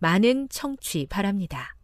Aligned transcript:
많은 0.00 0.48
청취 0.48 1.06
바랍니다. 1.08 1.76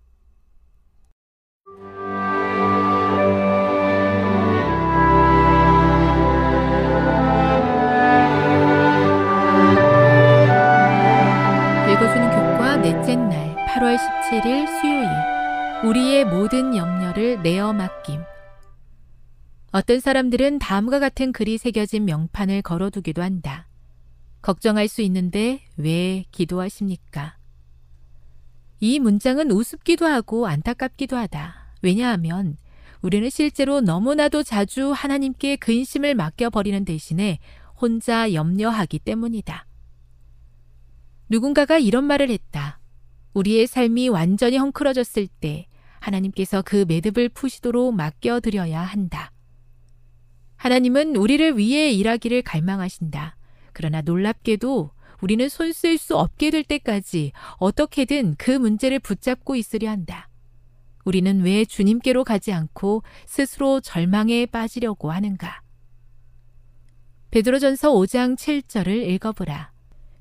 읽어주는 11.92 12.30
교과 12.30 12.76
넷째 12.78 13.16
날 13.16 13.54
8월 13.68 13.96
17일 13.96 14.66
수요일 14.80 15.08
우리의 15.84 16.24
모든 16.24 16.74
염려를 16.74 17.42
내어 17.42 17.72
맡김 17.72 18.20
어떤 19.72 20.00
사람들은 20.00 20.58
다음과 20.58 20.98
같은 21.00 21.32
글이 21.32 21.58
새겨진 21.58 22.06
명판을 22.06 22.62
걸어두기도 22.62 23.22
한다. 23.22 23.68
걱정할 24.40 24.88
수 24.88 25.02
있는데 25.02 25.60
왜 25.76 26.24
기도하십니까? 26.30 27.35
이 28.80 28.98
문장은 28.98 29.50
우습기도 29.50 30.06
하고 30.06 30.46
안타깝기도 30.46 31.16
하다. 31.16 31.72
왜냐하면 31.82 32.56
우리는 33.02 33.28
실제로 33.30 33.80
너무나도 33.80 34.42
자주 34.42 34.92
하나님께 34.92 35.56
근심을 35.56 36.14
맡겨버리는 36.14 36.84
대신에 36.84 37.38
혼자 37.80 38.32
염려하기 38.32 38.98
때문이다. 39.00 39.66
누군가가 41.28 41.78
이런 41.78 42.04
말을 42.04 42.30
했다. 42.30 42.80
우리의 43.34 43.66
삶이 43.66 44.08
완전히 44.08 44.56
헝클어졌을 44.56 45.26
때 45.26 45.66
하나님께서 46.00 46.62
그 46.62 46.84
매듭을 46.86 47.30
푸시도록 47.30 47.94
맡겨드려야 47.94 48.80
한다. 48.80 49.32
하나님은 50.56 51.16
우리를 51.16 51.58
위해 51.58 51.90
일하기를 51.92 52.42
갈망하신다. 52.42 53.36
그러나 53.72 54.00
놀랍게도 54.00 54.90
우리는 55.20 55.48
손 55.48 55.70
쓸 55.72 55.98
수 55.98 56.16
없게 56.16 56.50
될 56.50 56.62
때까지 56.64 57.32
어떻게든 57.58 58.36
그 58.38 58.50
문제를 58.50 58.98
붙잡고 59.00 59.56
있으려 59.56 59.90
한다. 59.90 60.28
우리는 61.04 61.40
왜 61.42 61.64
주님께로 61.64 62.24
가지 62.24 62.52
않고 62.52 63.02
스스로 63.26 63.80
절망에 63.80 64.46
빠지려고 64.46 65.10
하는가? 65.12 65.62
베드로전서 67.30 67.92
5장 67.92 68.36
7절을 68.36 68.88
읽어보라. 69.10 69.72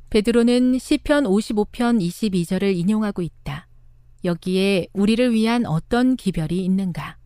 베드로는 0.10 0.78
시편 0.78 1.24
55편 1.26 2.00
22절을 2.02 2.76
인용하고 2.76 3.22
있다. 3.22 3.68
여기에 4.24 4.88
우리를 4.94 5.34
위한 5.34 5.66
어떤 5.66 6.16
기별이 6.16 6.64
있는가? 6.64 7.18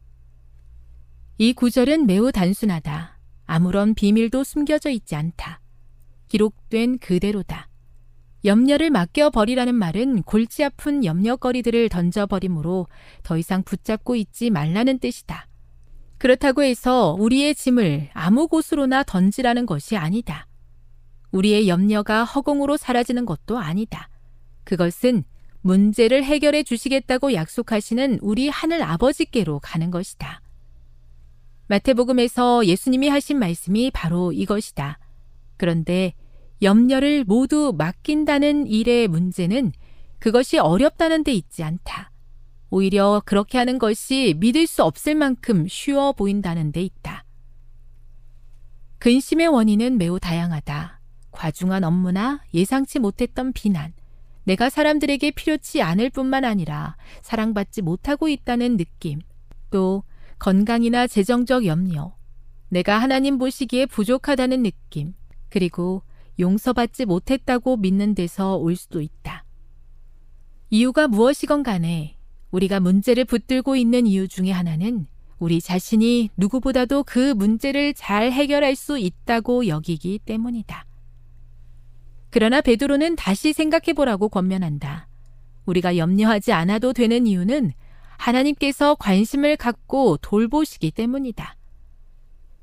이 1.37 1.53
구절은 1.53 2.07
매우 2.07 2.31
단순하다. 2.31 3.19
아무런 3.45 3.93
비밀도 3.93 4.43
숨겨져 4.43 4.89
있지 4.89 5.15
않다. 5.15 5.61
기록된 6.29 6.99
그대로다. 6.99 7.67
염려를 8.45 8.89
맡겨버리라는 8.89 9.75
말은 9.75 10.23
골치 10.23 10.63
아픈 10.63 11.03
염려거리들을 11.03 11.89
던져버림으로 11.89 12.87
더 13.23 13.37
이상 13.37 13.63
붙잡고 13.63 14.15
있지 14.15 14.49
말라는 14.49 14.99
뜻이다. 14.99 15.47
그렇다고 16.17 16.63
해서 16.63 17.15
우리의 17.19 17.55
짐을 17.55 18.09
아무 18.13 18.47
곳으로나 18.47 19.03
던지라는 19.03 19.65
것이 19.65 19.97
아니다. 19.97 20.47
우리의 21.31 21.67
염려가 21.67 22.23
허공으로 22.23 22.77
사라지는 22.77 23.25
것도 23.25 23.57
아니다. 23.57 24.09
그것은 24.63 25.23
문제를 25.61 26.23
해결해 26.23 26.63
주시겠다고 26.63 27.33
약속하시는 27.33 28.19
우리 28.21 28.47
하늘 28.49 28.81
아버지께로 28.81 29.59
가는 29.59 29.91
것이다. 29.91 30.41
마태복음에서 31.67 32.65
예수님이 32.65 33.09
하신 33.09 33.37
말씀이 33.37 33.91
바로 33.91 34.31
이것이다. 34.31 34.97
그런데 35.59 36.13
염려를 36.61 37.25
모두 37.25 37.75
맡긴다는 37.77 38.65
일의 38.65 39.07
문제는 39.07 39.73
그것이 40.17 40.57
어렵다는 40.57 41.23
데 41.23 41.33
있지 41.33 41.63
않다. 41.63 42.11
오히려 42.69 43.21
그렇게 43.25 43.57
하는 43.57 43.77
것이 43.77 44.35
믿을 44.37 44.67
수 44.67 44.83
없을 44.83 45.15
만큼 45.15 45.67
쉬워 45.67 46.13
보인다는 46.13 46.71
데 46.71 46.81
있다. 46.81 47.25
근심의 48.99 49.47
원인은 49.47 49.97
매우 49.97 50.19
다양하다. 50.19 50.99
과중한 51.31 51.83
업무나 51.83 52.41
예상치 52.53 52.99
못했던 52.99 53.53
비난, 53.53 53.93
내가 54.43 54.69
사람들에게 54.69 55.31
필요치 55.31 55.81
않을 55.81 56.09
뿐만 56.09 56.43
아니라 56.45 56.95
사랑받지 57.21 57.81
못하고 57.81 58.27
있다는 58.29 58.77
느낌, 58.77 59.19
또 59.69 60.03
건강이나 60.37 61.07
재정적 61.07 61.65
염려, 61.65 62.15
내가 62.69 62.97
하나님 62.97 63.37
보시기에 63.37 63.85
부족하다는 63.87 64.63
느낌, 64.63 65.13
그리고 65.49 66.03
용서받지 66.39 67.05
못했다고 67.05 67.77
믿는 67.77 68.15
데서 68.15 68.55
올 68.55 68.75
수도 68.75 69.01
있다. 69.01 69.43
이유가 70.69 71.07
무엇이건 71.07 71.63
간에 71.63 72.15
우리가 72.51 72.79
문제를 72.79 73.25
붙들고 73.25 73.75
있는 73.75 74.07
이유 74.07 74.27
중에 74.27 74.51
하나는 74.51 75.07
우리 75.39 75.61
자신이 75.61 76.29
누구보다도 76.37 77.03
그 77.03 77.33
문제를 77.33 77.93
잘 77.93 78.31
해결할 78.31 78.75
수 78.75 78.97
있다고 78.97 79.67
여기기 79.67 80.19
때문이다. 80.19 80.85
그러나 82.29 82.61
베드로는 82.61 83.15
다시 83.15 83.53
생각해 83.53 83.93
보라고 83.93 84.29
권면한다. 84.29 85.07
우리가 85.65 85.97
염려하지 85.97 86.51
않아도 86.51 86.93
되는 86.93 87.25
이유는 87.25 87.71
하나님께서 88.17 88.95
관심을 88.95 89.55
갖고 89.55 90.17
돌보시기 90.17 90.91
때문이다. 90.91 91.55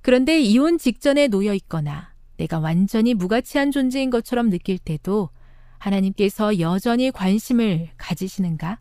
그런데 0.02 0.40
이혼 0.40 0.78
직전에 0.78 1.28
놓여 1.28 1.54
있거나 1.54 2.14
내가 2.36 2.58
완전히 2.58 3.14
무가치한 3.14 3.70
존재인 3.70 4.10
것처럼 4.10 4.50
느낄 4.50 4.78
때도 4.78 5.30
하나님께서 5.78 6.58
여전히 6.58 7.10
관심을 7.10 7.90
가지시는가? 7.96 8.80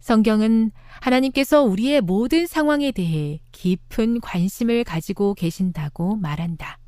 성경은 0.00 0.70
하나님께서 1.00 1.62
우리의 1.62 2.00
모든 2.00 2.46
상황에 2.46 2.92
대해 2.92 3.40
깊은 3.52 4.20
관심을 4.20 4.84
가지고 4.84 5.34
계신다고 5.34 6.16
말한다. 6.16 6.78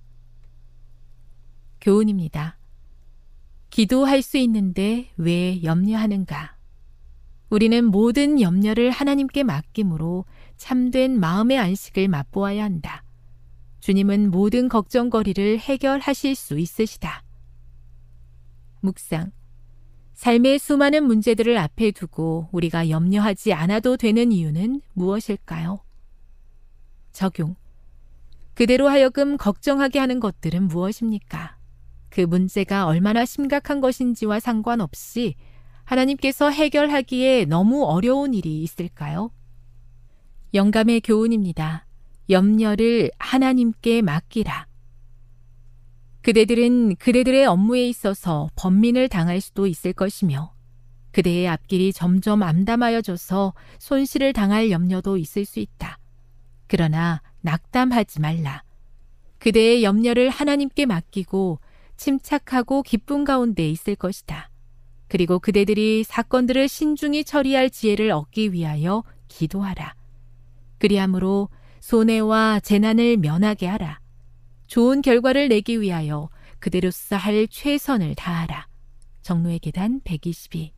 교훈입니다. 1.81 2.59
기도할 3.71 4.23
수 4.23 4.37
있는데 4.39 5.11
왜 5.17 5.63
염려하는가? 5.63 6.57
우리는 7.51 7.85
모든 7.85 8.41
염려를 8.41 8.91
하나님께 8.91 9.43
맡김으로 9.43 10.25
참된 10.57 11.19
마음의 11.19 11.59
안식을 11.59 12.09
맛보아야 12.09 12.63
한다. 12.63 13.03
주님은 13.81 14.31
모든 14.31 14.69
걱정거리를 14.69 15.59
해결하실 15.59 16.35
수 16.35 16.59
있으시다. 16.59 17.25
묵상. 18.81 19.33
삶의 20.15 20.59
수많은 20.59 21.05
문제들을 21.05 21.57
앞에 21.57 21.93
두고 21.93 22.49
우리가 22.53 22.91
염려하지 22.91 23.55
않아도 23.55 23.97
되는 23.97 24.33
이유는 24.33 24.83
무엇일까요? 24.93 25.81
적용. 27.13 27.57
그대로 28.55 28.89
하여금 28.89 29.39
걱정하게 29.39 29.99
하는 29.99 30.21
것들은 30.21 30.69
무엇입니까? 30.69 31.57
그 32.11 32.21
문제가 32.21 32.87
얼마나 32.87 33.25
심각한 33.25 33.81
것인지와 33.81 34.41
상관없이 34.41 35.37
하나님께서 35.85 36.51
해결하기에 36.51 37.47
너무 37.47 37.85
어려운 37.85 38.35
일이 38.35 38.63
있을까요? 38.63 39.31
영감의 40.53 41.01
교훈입니다. 41.01 41.87
염려를 42.31 43.11
하나님께 43.19 44.03
맡기라. 44.03 44.67
그대들은 46.23 46.97
그대들의 46.97 47.47
업무에 47.47 47.89
있어서 47.89 48.51
번민을 48.57 49.09
당할 49.09 49.41
수도 49.41 49.67
있을 49.67 49.93
것이며 49.93 50.53
그대의 51.13 51.49
앞길이 51.49 51.93
점점 51.93 52.43
암담하여져서 52.43 53.55
손실을 53.79 54.33
당할 54.33 54.71
염려도 54.71 55.17
있을 55.17 55.45
수 55.45 55.59
있다. 55.59 55.99
그러나 56.67 57.21
낙담하지 57.41 58.21
말라. 58.21 58.63
그대의 59.39 59.83
염려를 59.83 60.29
하나님께 60.29 60.87
맡기고 60.87 61.59
침착하고 61.97 62.83
기쁨 62.83 63.25
가운데 63.25 63.69
있을 63.69 63.97
것이다. 63.97 64.51
그리고 65.09 65.41
그대들이 65.41 66.05
사건들을 66.05 66.69
신중히 66.69 67.25
처리할 67.25 67.71
지혜를 67.71 68.13
얻기 68.13 68.53
위하여 68.53 69.03
기도하라. 69.27 69.95
그리함으로 70.79 71.49
손해와 71.81 72.61
재난을 72.61 73.17
면하게 73.17 73.67
하라. 73.67 74.01
좋은 74.67 75.03
결과를 75.03 75.49
내기 75.49 75.81
위하여 75.81 76.31
그대로서 76.59 77.17
할 77.17 77.49
최선을 77.49 78.15
다하라. 78.15 78.69
정로의 79.23 79.59
계단 79.59 80.01
122 80.05 80.73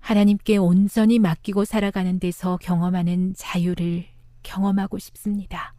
하나님께 0.00 0.58
온전히 0.58 1.18
맡기고 1.18 1.64
살아가는 1.64 2.18
데서 2.18 2.58
경험하는 2.58 3.34
자유를 3.36 4.04
경험하고 4.42 4.98
싶습니다. 4.98 5.74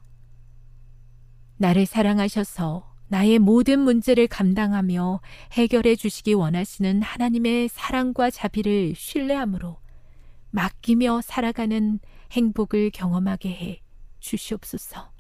나를 1.57 1.85
사랑하셔서 1.85 2.95
나의 3.07 3.39
모든 3.39 3.79
문제를 3.79 4.27
감당하며 4.27 5.21
해결해 5.53 5.95
주시기 5.95 6.33
원하시는 6.33 7.03
하나님의 7.03 7.69
사랑과 7.69 8.31
자비를 8.31 8.95
신뢰함으로 8.95 9.77
맡기며 10.49 11.21
살아가는 11.21 11.99
행복을 12.31 12.91
경험하게 12.91 13.49
해 13.49 13.81
주시옵소서. 14.19 15.14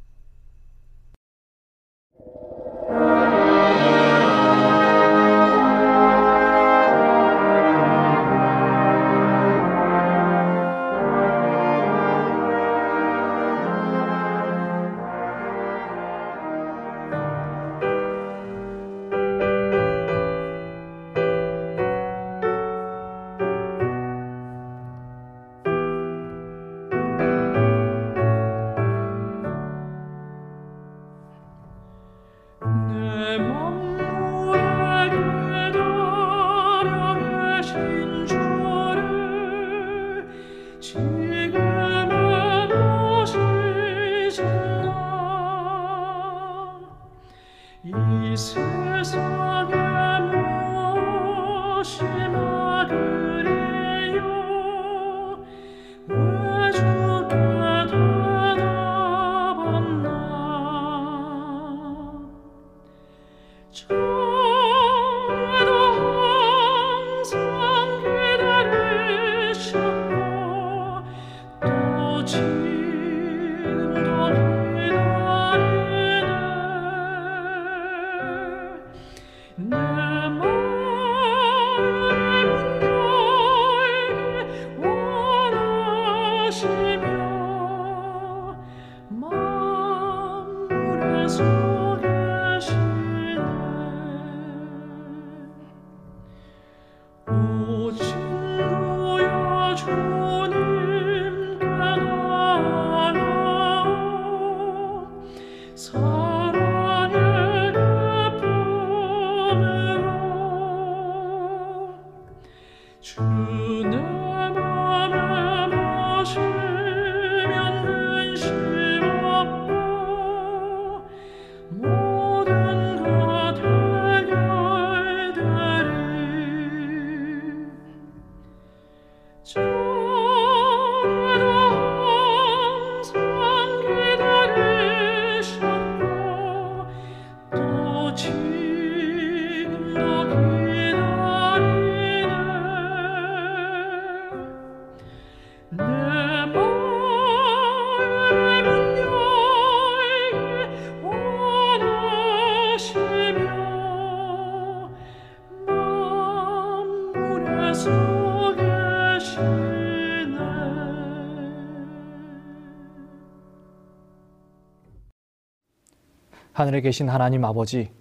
하늘에 166.65 166.81
계신 166.81 167.09
하나님 167.09 167.45
아버지, 167.45 167.91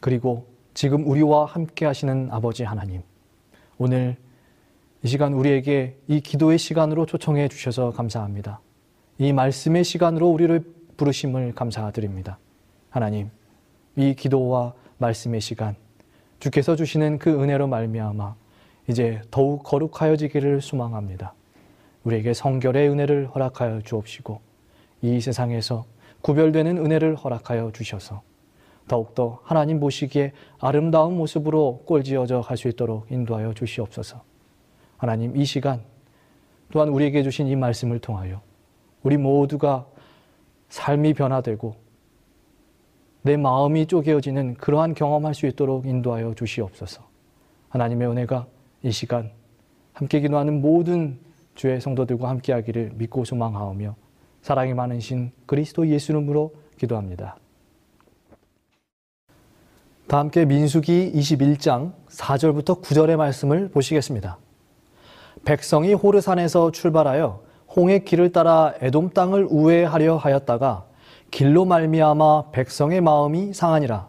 그리고 0.00 0.48
지금 0.74 1.06
우리와 1.06 1.44
함께 1.44 1.86
하시는 1.86 2.28
아버지 2.32 2.64
하나님. 2.64 3.02
오늘 3.78 4.16
이 5.04 5.08
시간 5.08 5.34
우리에게 5.34 5.96
이 6.08 6.20
기도의 6.20 6.58
시간으로 6.58 7.06
초청해 7.06 7.46
주셔서 7.46 7.92
감사합니다. 7.92 8.58
이 9.18 9.32
말씀의 9.32 9.84
시간으로 9.84 10.30
우리를 10.30 10.64
부르심을 10.96 11.54
감사드립니다. 11.54 12.40
하나님, 12.90 13.30
이 13.94 14.16
기도와 14.16 14.74
말씀의 14.96 15.40
시간, 15.40 15.76
주께서 16.40 16.74
주시는 16.74 17.20
그 17.20 17.40
은혜로 17.40 17.68
말미암아 17.68 18.34
이제 18.88 19.22
더욱 19.30 19.62
거룩하여지기를 19.62 20.60
소망합니다. 20.60 21.34
우리에게 22.02 22.34
성결의 22.34 22.88
은혜를 22.88 23.28
허락하여 23.28 23.82
주옵시고 23.82 24.40
이 25.02 25.20
세상에서 25.20 25.86
구별되는 26.22 26.78
은혜를 26.78 27.16
허락하여 27.16 27.70
주셔서 27.72 28.22
더욱더 28.88 29.40
하나님 29.44 29.80
보시기에 29.80 30.32
아름다운 30.58 31.16
모습으로 31.16 31.82
꼴지어져 31.84 32.40
갈 32.40 32.56
수 32.56 32.68
있도록 32.68 33.10
인도하여 33.10 33.52
주시옵소서. 33.54 34.22
하나님 34.96 35.36
이 35.36 35.44
시간 35.44 35.82
또한 36.72 36.88
우리에게 36.88 37.22
주신 37.22 37.46
이 37.46 37.56
말씀을 37.56 37.98
통하여 37.98 38.40
우리 39.02 39.16
모두가 39.16 39.86
삶이 40.68 41.14
변화되고 41.14 41.74
내 43.22 43.36
마음이 43.36 43.86
쪼개어지는 43.86 44.54
그러한 44.54 44.94
경험할 44.94 45.34
수 45.34 45.46
있도록 45.46 45.86
인도하여 45.86 46.34
주시옵소서. 46.34 47.02
하나님의 47.68 48.08
은혜가 48.08 48.46
이 48.82 48.90
시간 48.90 49.30
함께 49.92 50.20
기도하는 50.20 50.60
모든 50.60 51.18
주의 51.54 51.80
성도들과 51.80 52.28
함께하기를 52.28 52.92
믿고 52.94 53.24
소망하오며 53.24 53.96
사랑이 54.42 54.74
많으신 54.74 55.32
그리스도 55.46 55.86
예수 55.88 56.12
이름으로 56.12 56.54
기도합니다. 56.78 57.36
다 60.06 60.18
함께 60.18 60.46
민수기 60.46 61.12
21장 61.14 61.92
4절부터 62.08 62.80
9절의 62.80 63.16
말씀을 63.16 63.68
보시겠습니다. 63.68 64.38
백성이 65.44 65.92
호르산에서 65.92 66.70
출발하여 66.72 67.42
홍해 67.76 67.98
길을 68.00 68.32
따라 68.32 68.72
에돔 68.80 69.10
땅을 69.10 69.46
우회하려 69.50 70.16
하였다가 70.16 70.86
길로 71.30 71.64
말미암아 71.66 72.50
백성의 72.52 73.02
마음이 73.02 73.52
상하니라. 73.52 74.08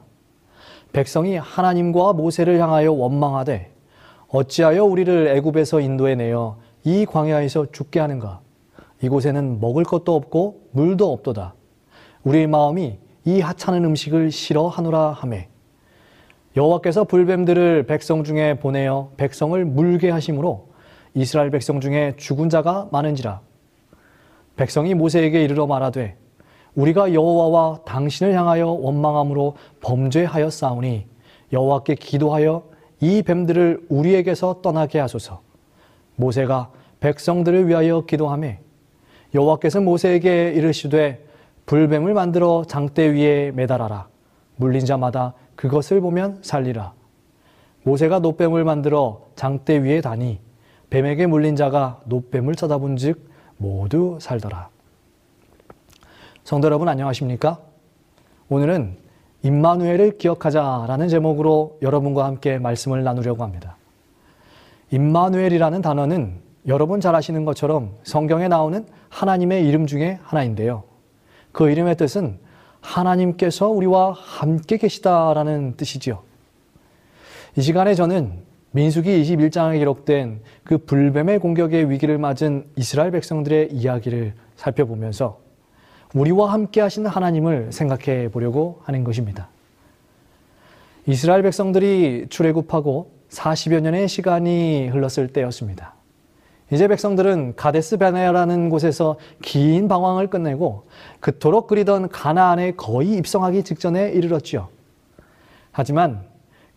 백성이 0.93 1.35
하나님과 1.35 2.13
모세를 2.13 2.59
향하여 2.59 2.93
원망하되 2.93 3.71
어찌하여 4.29 4.85
우리를 4.85 5.27
애굽에서 5.27 5.81
인도해 5.81 6.15
내어 6.15 6.57
이 6.83 7.05
광야에서 7.05 7.71
죽게 7.71 7.99
하는가? 7.99 8.41
이곳에는 9.01 9.59
먹을 9.59 9.83
것도 9.83 10.15
없고 10.15 10.69
물도 10.71 11.11
없도다. 11.11 11.55
우리의 12.23 12.47
마음이 12.47 12.97
이 13.25 13.39
하찮은 13.39 13.85
음식을 13.85 14.31
싫어하노라 14.31 15.11
하매 15.11 15.47
여호와께서 16.57 17.03
불뱀들을 17.05 17.85
백성 17.85 18.23
중에 18.23 18.59
보내어 18.59 19.11
백성을 19.17 19.63
물게 19.65 20.09
하심으로 20.09 20.67
이스라엘 21.13 21.51
백성 21.51 21.79
중에 21.79 22.13
죽은 22.17 22.49
자가 22.49 22.89
많은지라 22.91 23.41
백성이 24.55 24.93
모세에게 24.93 25.43
이르러 25.43 25.67
말하되 25.67 26.17
우리가 26.75 27.13
여호와와 27.13 27.79
당신을 27.85 28.33
향하여 28.33 28.67
원망함으로 28.67 29.55
범죄하였사오니 29.81 31.07
여호와께 31.51 31.95
기도하여 31.95 32.63
이 33.01 33.21
뱀들을 33.21 33.85
우리에게서 33.89 34.61
떠나게 34.61 34.99
하소서. 34.99 35.41
모세가 36.15 36.71
백성들을 36.99 37.67
위하여 37.67 38.01
기도하매 38.05 38.59
여호와께서 39.33 39.81
모세에게 39.81 40.53
이르시되 40.53 41.25
불뱀을 41.65 42.13
만들어 42.13 42.63
장대 42.67 43.13
위에 43.13 43.51
매달아라. 43.51 44.07
물린 44.55 44.85
자마다 44.85 45.33
그것을 45.55 46.01
보면 46.01 46.39
살리라. 46.41 46.93
모세가 47.83 48.19
노뱀을 48.19 48.63
만들어 48.63 49.27
장대 49.35 49.77
위에 49.77 50.01
다니 50.01 50.39
뱀에게 50.89 51.27
물린 51.27 51.55
자가 51.55 52.01
노뱀을 52.05 52.55
쳐다본즉 52.55 53.29
모두 53.57 54.17
살더라. 54.19 54.69
성도 56.43 56.65
여러분 56.65 56.89
안녕하십니까? 56.89 57.59
오늘은 58.49 58.97
임마누엘을 59.43 60.17
기억하자라는 60.17 61.07
제목으로 61.07 61.77
여러분과 61.81 62.25
함께 62.25 62.57
말씀을 62.57 63.03
나누려고 63.03 63.43
합니다. 63.43 63.77
임마누엘이라는 64.91 65.81
단어는 65.81 66.48
여러분 66.67 66.99
잘 66.99 67.15
아시는 67.15 67.45
것처럼 67.45 67.95
성경에 68.03 68.47
나오는 68.47 68.85
하나님의 69.09 69.67
이름 69.67 69.87
중에 69.87 70.19
하나인데요. 70.23 70.83
그 71.51 71.69
이름의 71.69 71.97
뜻은 71.97 72.39
하나님께서 72.81 73.69
우리와 73.69 74.11
함께 74.11 74.77
계시다라는 74.77 75.75
뜻이지요. 75.77 76.21
이 77.55 77.61
시간에 77.61 77.95
저는 77.95 78.43
민수기 78.71 79.23
21장에 79.23 79.79
기록된 79.79 80.41
그 80.63 80.77
불뱀의 80.77 81.39
공격의 81.39 81.89
위기를 81.89 82.17
맞은 82.17 82.67
이스라엘 82.75 83.11
백성들의 83.11 83.71
이야기를 83.71 84.33
살펴보면서 84.55 85.39
우리와 86.13 86.53
함께 86.53 86.81
하신 86.81 87.07
하나님을 87.07 87.71
생각해 87.71 88.29
보려고 88.29 88.81
하는 88.83 89.03
것입니다. 89.03 89.49
이스라엘 91.07 91.41
백성들이 91.41 92.27
출애굽하고 92.29 93.11
40여 93.29 93.79
년의 93.81 94.07
시간이 94.07 94.89
흘렀을 94.89 95.27
때였습니다. 95.27 95.98
이제 96.71 96.87
백성들은 96.87 97.55
가데스 97.55 97.97
베네아라는 97.97 98.69
곳에서 98.69 99.17
긴 99.41 99.87
방황을 99.87 100.27
끝내고 100.27 100.83
그토록 101.19 101.67
그리던 101.67 102.09
가나안에 102.09 102.73
거의 102.73 103.13
입성하기 103.13 103.63
직전에 103.63 104.11
이르렀지요. 104.11 104.67
하지만 105.71 106.23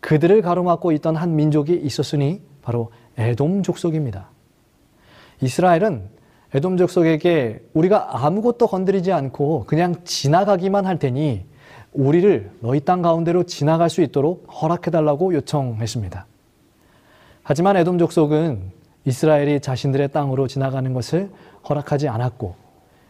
그들을 0.01 0.41
가로막고 0.43 0.93
있던 0.93 1.17
한 1.17 1.37
민족이 1.37 1.75
있었으니 1.75 2.41
바로 2.63 2.91
에돔 3.19 3.63
족속입니다. 3.63 4.31
이스라엘은 5.43 6.09
에돔 6.55 6.77
족속에게 6.77 7.63
우리가 7.75 8.25
아무것도 8.25 8.67
건드리지 8.67 9.13
않고 9.13 9.65
그냥 9.67 9.97
지나가기만 10.05 10.87
할 10.87 10.99
테니 10.99 11.45
우리를 11.93 12.51
너희 12.61 12.81
땅 12.81 13.03
가운데로 13.03 13.45
지나갈 13.45 13.91
수 13.91 14.01
있도록 14.03 14.47
허락해 14.63 14.91
달라고 14.91 15.35
요청했습니다. 15.35 16.27
하지만 17.43 17.77
에돔 17.77 17.99
족속은 17.99 18.82
이스라엘이 19.05 19.61
자신들의 19.61 20.09
땅으로 20.09 20.47
지나가는 20.47 20.93
것을 20.93 21.31
허락하지 21.69 22.09
않았고 22.09 22.55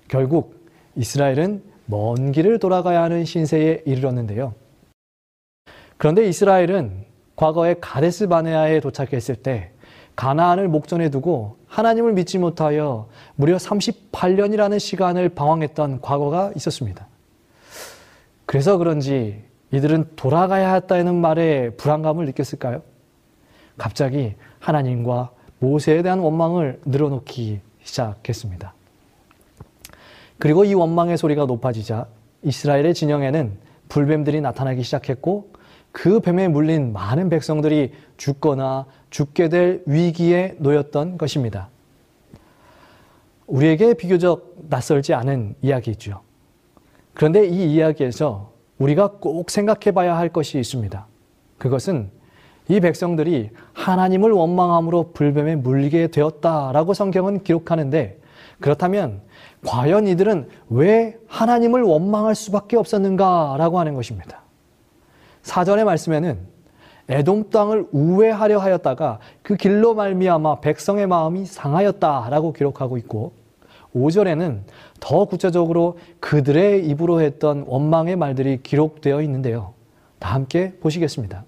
결국 0.08 0.66
이스라엘은 0.96 1.62
먼 1.86 2.32
길을 2.32 2.58
돌아가야 2.58 3.02
하는 3.02 3.24
신세에 3.24 3.82
이르렀는데요. 3.84 4.54
그런데 5.96 6.26
이스라엘은 6.26 7.04
과거에 7.36 7.76
가데스 7.80 8.28
바네아에 8.28 8.80
도착했을 8.80 9.36
때 9.36 9.70
가나안을 10.16 10.68
목전에 10.68 11.10
두고 11.10 11.56
하나님을 11.66 12.12
믿지 12.12 12.38
못하여 12.38 13.08
무려 13.34 13.56
38년이라는 13.56 14.78
시간을 14.78 15.30
방황했던 15.30 16.00
과거가 16.00 16.52
있었습니다. 16.56 17.06
그래서 18.46 18.76
그런지 18.76 19.42
이들은 19.70 20.10
돌아가야 20.16 20.74
했다는 20.74 21.14
말에 21.14 21.70
불안감을 21.70 22.26
느꼈을까요? 22.26 22.82
갑자기 23.78 24.34
하나님과 24.58 25.30
모세에 25.62 26.02
대한 26.02 26.18
원망을 26.18 26.80
늘어놓기 26.84 27.60
시작했습니다. 27.84 28.74
그리고 30.38 30.64
이 30.64 30.74
원망의 30.74 31.16
소리가 31.16 31.44
높아지자 31.46 32.06
이스라엘의 32.42 32.94
진영에는 32.94 33.52
불뱀들이 33.88 34.40
나타나기 34.40 34.82
시작했고 34.82 35.52
그 35.92 36.18
뱀에 36.18 36.48
물린 36.48 36.92
많은 36.92 37.28
백성들이 37.28 37.92
죽거나 38.16 38.86
죽게 39.10 39.48
될 39.50 39.84
위기에 39.86 40.56
놓였던 40.58 41.16
것입니다. 41.16 41.68
우리에게 43.46 43.94
비교적 43.94 44.56
낯설지 44.68 45.14
않은 45.14 45.54
이야기죠. 45.62 46.22
그런데 47.14 47.46
이 47.46 47.74
이야기에서 47.74 48.50
우리가 48.78 49.12
꼭 49.20 49.48
생각해 49.48 49.92
봐야 49.92 50.16
할 50.16 50.28
것이 50.28 50.58
있습니다. 50.58 51.06
그것은 51.58 52.10
이 52.68 52.80
백성들이 52.80 53.50
하나님을 53.72 54.30
원망함으로 54.30 55.10
불뱀에 55.12 55.56
물리게 55.56 56.08
되었다라고 56.08 56.94
성경은 56.94 57.42
기록하는데 57.42 58.18
그렇다면 58.60 59.20
과연 59.66 60.06
이들은 60.06 60.48
왜 60.70 61.18
하나님을 61.26 61.82
원망할 61.82 62.34
수밖에 62.34 62.76
없었는가라고 62.76 63.78
하는 63.78 63.94
것입니다. 63.94 64.42
사전의 65.42 65.84
말씀에는 65.84 66.38
에돔 67.08 67.50
땅을 67.50 67.88
우회하려 67.92 68.58
하였다가 68.58 69.18
그 69.42 69.56
길로 69.56 69.94
말미암아 69.94 70.60
백성의 70.60 71.06
마음이 71.06 71.46
상하였다라고 71.46 72.52
기록하고 72.52 72.96
있고 72.98 73.32
5절에는 73.94 74.60
더 75.00 75.24
구체적으로 75.26 75.98
그들의 76.20 76.86
입으로 76.86 77.20
했던 77.20 77.64
원망의 77.66 78.16
말들이 78.16 78.62
기록되어 78.62 79.20
있는데요. 79.22 79.74
다 80.18 80.32
함께 80.32 80.72
보시겠습니다. 80.80 81.44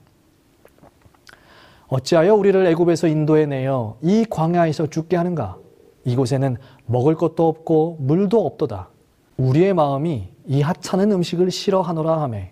어찌하여 1.95 2.35
우리를 2.35 2.67
애굽에서 2.67 3.07
인도해 3.07 3.47
내어 3.47 3.97
이 4.03 4.27
광야에서 4.29 4.89
죽게 4.89 5.17
하는가? 5.17 5.59
이곳에는 6.05 6.57
먹을 6.87 7.15
것도 7.15 7.47
없고 7.47 7.99
물도 8.01 8.45
없도다. 8.45 8.89
우리의 9.37 9.75
마음이 9.75 10.29
이 10.47 10.61
하찮은 10.61 11.13
음식을 11.13 11.53
싫어하노라 11.53 12.21
하매 12.21 12.51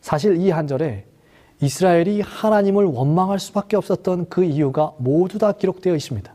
사실 0.00 0.36
이 0.36 0.50
한 0.50 0.68
절에 0.68 1.04
이스라엘이 1.60 2.20
하나님을 2.20 2.84
원망할 2.84 3.40
수밖에 3.40 3.76
없었던 3.76 4.28
그 4.28 4.44
이유가 4.44 4.92
모두 4.98 5.38
다 5.38 5.50
기록되어 5.50 5.94
있습니다. 5.96 6.32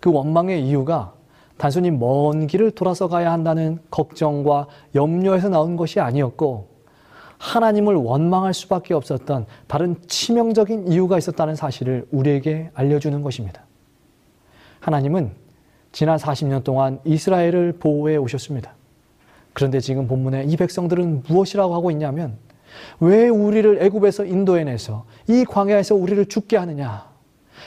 그 0.00 0.12
원망의 0.12 0.66
이유가 0.66 1.14
단순히 1.58 1.92
먼 1.92 2.48
길을 2.48 2.72
돌아서 2.72 3.06
가야 3.06 3.30
한다는 3.30 3.78
걱정과 3.90 4.66
염려에서 4.96 5.48
나온 5.48 5.76
것이 5.76 6.00
아니었고 6.00 6.71
하나님을 7.42 7.96
원망할 7.96 8.54
수밖에 8.54 8.94
없었던 8.94 9.46
다른 9.66 9.96
치명적인 10.06 10.86
이유가 10.86 11.18
있었다는 11.18 11.56
사실을 11.56 12.06
우리에게 12.12 12.70
알려주는 12.72 13.20
것입니다. 13.20 13.64
하나님은 14.78 15.32
지난 15.90 16.18
40년 16.18 16.62
동안 16.62 17.00
이스라엘을 17.04 17.78
보호해 17.80 18.16
오셨습니다. 18.16 18.74
그런데 19.54 19.80
지금 19.80 20.06
본문에 20.06 20.44
이 20.44 20.56
백성들은 20.56 21.24
무엇이라고 21.28 21.74
하고 21.74 21.90
있냐면 21.90 22.38
왜 23.00 23.28
우리를 23.28 23.82
애굽에서 23.82 24.24
인도해내서 24.24 25.04
이 25.28 25.44
광야에서 25.44 25.96
우리를 25.96 26.24
죽게 26.26 26.56
하느냐? 26.56 27.10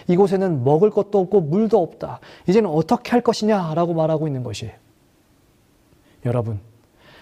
이곳에는 0.08 0.63
먹을 0.63 0.89
것도 0.89 1.20
없고 1.20 1.41
물도 1.41 1.82
없다. 1.82 2.22
이제는 2.48 2.70
어떻게 2.70 3.12
할 3.12 3.20
것이냐라고 3.20 3.94
말하고 3.94 4.25
있는 4.27 4.41
것이에요. 4.44 4.74
여러분, 6.25 6.60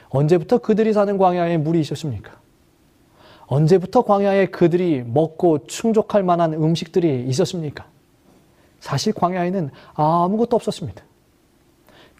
언제부터 0.09 0.59
그들이 0.59 0.93
사는 0.93 1.17
광야에 1.17 1.57
물이 1.57 1.79
있었습니까? 1.79 2.42
언제부터 3.53 4.01
광야에 4.01 4.47
그들이 4.47 5.03
먹고 5.05 5.67
충족할 5.67 6.23
만한 6.23 6.53
음식들이 6.53 7.23
있었습니까? 7.27 7.85
사실 8.79 9.13
광야에는 9.13 9.69
아무것도 9.93 10.55
없었습니다. 10.55 11.03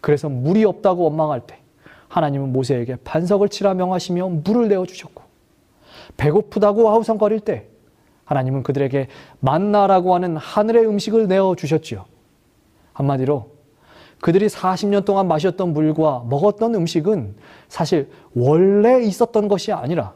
그래서 0.00 0.28
물이 0.28 0.64
없다고 0.64 1.02
원망할 1.04 1.40
때 1.40 1.58
하나님은 2.08 2.52
모세에게 2.52 2.96
반석을 3.02 3.48
치라 3.48 3.74
명하시며 3.74 4.28
물을 4.28 4.68
내어 4.68 4.86
주셨고 4.86 5.24
배고프다고 6.16 6.88
아우성거릴 6.90 7.40
때 7.40 7.66
하나님은 8.26 8.62
그들에게 8.62 9.08
만나라고 9.40 10.14
하는 10.14 10.36
하늘의 10.36 10.86
음식을 10.86 11.26
내어 11.26 11.56
주셨지요. 11.56 12.04
한마디로 12.92 13.50
그들이 14.20 14.46
40년 14.46 15.04
동안 15.04 15.26
마셨던 15.26 15.72
물과 15.72 16.26
먹었던 16.28 16.76
음식은 16.76 17.34
사실 17.68 18.08
원래 18.36 19.02
있었던 19.02 19.48
것이 19.48 19.72
아니라 19.72 20.14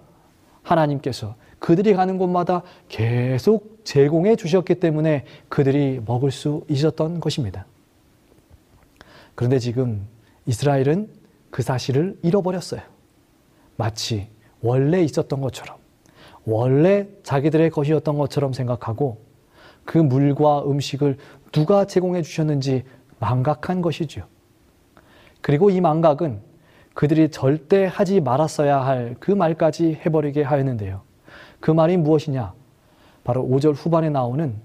하나님께서 0.71 1.35
그들이 1.59 1.95
가는 1.95 2.19
곳마다 2.19 2.63
계속 2.89 3.81
제공해 3.85 4.37
주셨기 4.37 4.77
때문에 4.77 5.25
그들이 5.49 6.01
먹을 6.05 6.31
수 6.31 6.65
있었던 6.69 7.21
것입니다. 7.21 7.67
그런데 9.35 9.59
지금 9.59 10.07
이스라엘은 10.47 11.09
그 11.51 11.63
사실을 11.63 12.19
잃어버렸어요. 12.23 12.81
마치 13.77 14.29
원래 14.61 15.03
있었던 15.03 15.41
것처럼, 15.41 15.77
원래 16.45 17.09
자기들의 17.23 17.71
것이었던 17.71 18.19
것처럼 18.19 18.53
생각하고 18.53 19.25
그 19.85 19.99
물과 19.99 20.65
음식을 20.65 21.17
누가 21.53 21.87
제공해 21.87 22.23
주셨는지 22.23 22.85
망각한 23.21 23.81
것이죠. 23.81 24.27
그리고 25.41 25.71
이 25.71 25.81
망각은 25.81 26.41
그들이 26.99 27.31
절대 27.31 27.89
하지 27.89 28.21
말았어야 28.21 28.85
할 28.85 29.15
그 29.21 29.31
말까지 29.31 30.01
해버리게 30.05 30.43
하였는데요. 30.43 31.01
그 31.61 31.71
말이 31.71 31.97
무엇이냐? 31.97 32.53
바로 33.23 33.47
5절 33.47 33.75
후반에 33.77 34.11
나오는 34.11 34.57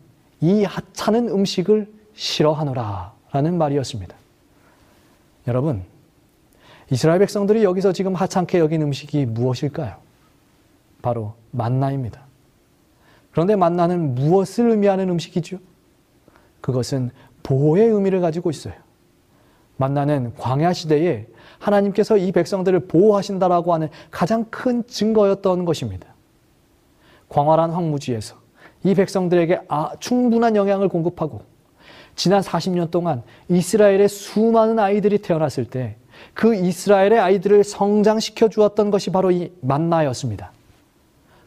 이 0.41 0.63
하찮은 0.63 1.29
음식을 1.29 1.91
싫어하노라 2.15 3.13
라는 3.31 3.57
말이었습니다. 3.59 4.15
여러분, 5.47 5.83
이스라엘 6.89 7.19
백성들이 7.19 7.63
여기서 7.63 7.93
지금 7.93 8.15
하찮게 8.15 8.57
여긴 8.57 8.81
음식이 8.81 9.27
무엇일까요? 9.27 9.95
바로 11.03 11.35
만나입니다. 11.51 12.21
그런데 13.31 13.55
만나는 13.55 14.15
무엇을 14.15 14.71
의미하는 14.71 15.07
음식이죠? 15.09 15.59
그것은 16.61 17.11
보호의 17.43 17.89
의미를 17.89 18.21
가지고 18.21 18.49
있어요. 18.49 18.73
만나는 19.77 20.33
광야 20.35 20.73
시대에 20.73 21.27
하나님께서 21.59 22.17
이 22.17 22.31
백성들을 22.31 22.87
보호하신다라고 22.87 23.73
하는 23.73 23.89
가장 24.11 24.45
큰 24.49 24.85
증거였던 24.87 25.65
것입니다. 25.65 26.07
광활한 27.29 27.71
황무지에서 27.71 28.35
이 28.83 28.93
백성들에게 28.93 29.61
아, 29.69 29.91
충분한 29.99 30.55
영양을 30.55 30.89
공급하고 30.89 31.41
지난 32.15 32.41
40년 32.41 32.91
동안 32.91 33.23
이스라엘의 33.49 34.07
수많은 34.09 34.79
아이들이 34.79 35.17
태어났을 35.17 35.65
때 35.65 35.97
그 36.33 36.55
이스라엘의 36.55 37.19
아이들을 37.19 37.63
성장시켜 37.63 38.49
주었던 38.49 38.91
것이 38.91 39.11
바로 39.11 39.31
이 39.31 39.51
만나였습니다. 39.61 40.51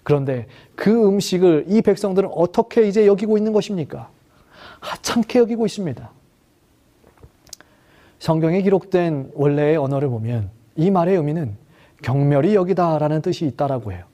그런데 0.02 0.46
그 0.74 1.08
음식을 1.08 1.64
이 1.68 1.82
백성들은 1.82 2.30
어떻게 2.32 2.86
이제 2.86 3.06
여기고 3.06 3.38
있는 3.38 3.52
것입니까? 3.52 4.08
하찮게 4.80 5.40
여기고 5.40 5.66
있습니다. 5.66 6.10
성경에 8.18 8.62
기록된 8.62 9.32
원래의 9.34 9.76
언어를 9.76 10.08
보면 10.08 10.50
이 10.76 10.90
말의 10.90 11.16
의미는 11.16 11.56
경멸이 12.02 12.54
여기다라는 12.54 13.22
뜻이 13.22 13.46
있다라고 13.46 13.92
해요. 13.92 14.04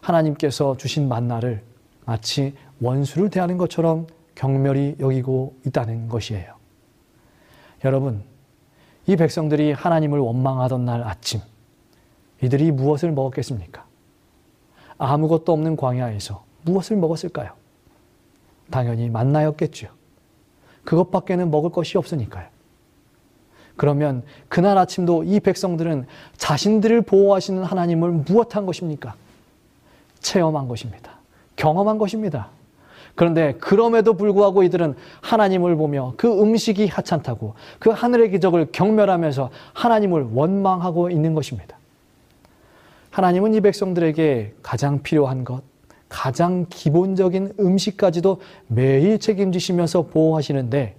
하나님께서 0.00 0.76
주신 0.76 1.08
만나를 1.08 1.62
마치 2.04 2.54
원수를 2.80 3.30
대하는 3.30 3.58
것처럼 3.58 4.06
경멸이 4.34 4.96
여기고 5.00 5.56
있다는 5.66 6.08
것이에요. 6.08 6.54
여러분, 7.84 8.22
이 9.06 9.16
백성들이 9.16 9.72
하나님을 9.72 10.18
원망하던 10.18 10.84
날 10.84 11.02
아침, 11.02 11.40
이들이 12.42 12.70
무엇을 12.70 13.12
먹었겠습니까? 13.12 13.84
아무것도 14.98 15.52
없는 15.52 15.76
광야에서 15.76 16.44
무엇을 16.62 16.96
먹었을까요? 16.96 17.52
당연히 18.70 19.08
만나였겠죠. 19.08 19.88
그것밖에는 20.84 21.50
먹을 21.50 21.70
것이 21.70 21.98
없으니까요. 21.98 22.48
그러면 23.78 24.22
그날 24.48 24.76
아침도 24.76 25.22
이 25.22 25.40
백성들은 25.40 26.04
자신들을 26.36 27.02
보호하시는 27.02 27.62
하나님을 27.62 28.10
무엇한 28.10 28.66
것입니까? 28.66 29.14
체험한 30.20 30.68
것입니다. 30.68 31.12
경험한 31.56 31.96
것입니다. 31.96 32.48
그런데 33.14 33.54
그럼에도 33.54 34.14
불구하고 34.14 34.62
이들은 34.64 34.94
하나님을 35.22 35.76
보며 35.76 36.12
그 36.16 36.40
음식이 36.40 36.88
하찮다고 36.88 37.54
그 37.78 37.90
하늘의 37.90 38.30
기적을 38.32 38.68
경멸하면서 38.72 39.50
하나님을 39.72 40.28
원망하고 40.34 41.10
있는 41.10 41.34
것입니다. 41.34 41.78
하나님은 43.10 43.54
이 43.54 43.60
백성들에게 43.60 44.54
가장 44.62 45.02
필요한 45.02 45.44
것, 45.44 45.62
가장 46.08 46.66
기본적인 46.68 47.54
음식까지도 47.60 48.40
매일 48.66 49.18
책임지시면서 49.18 50.02
보호하시는데 50.02 50.96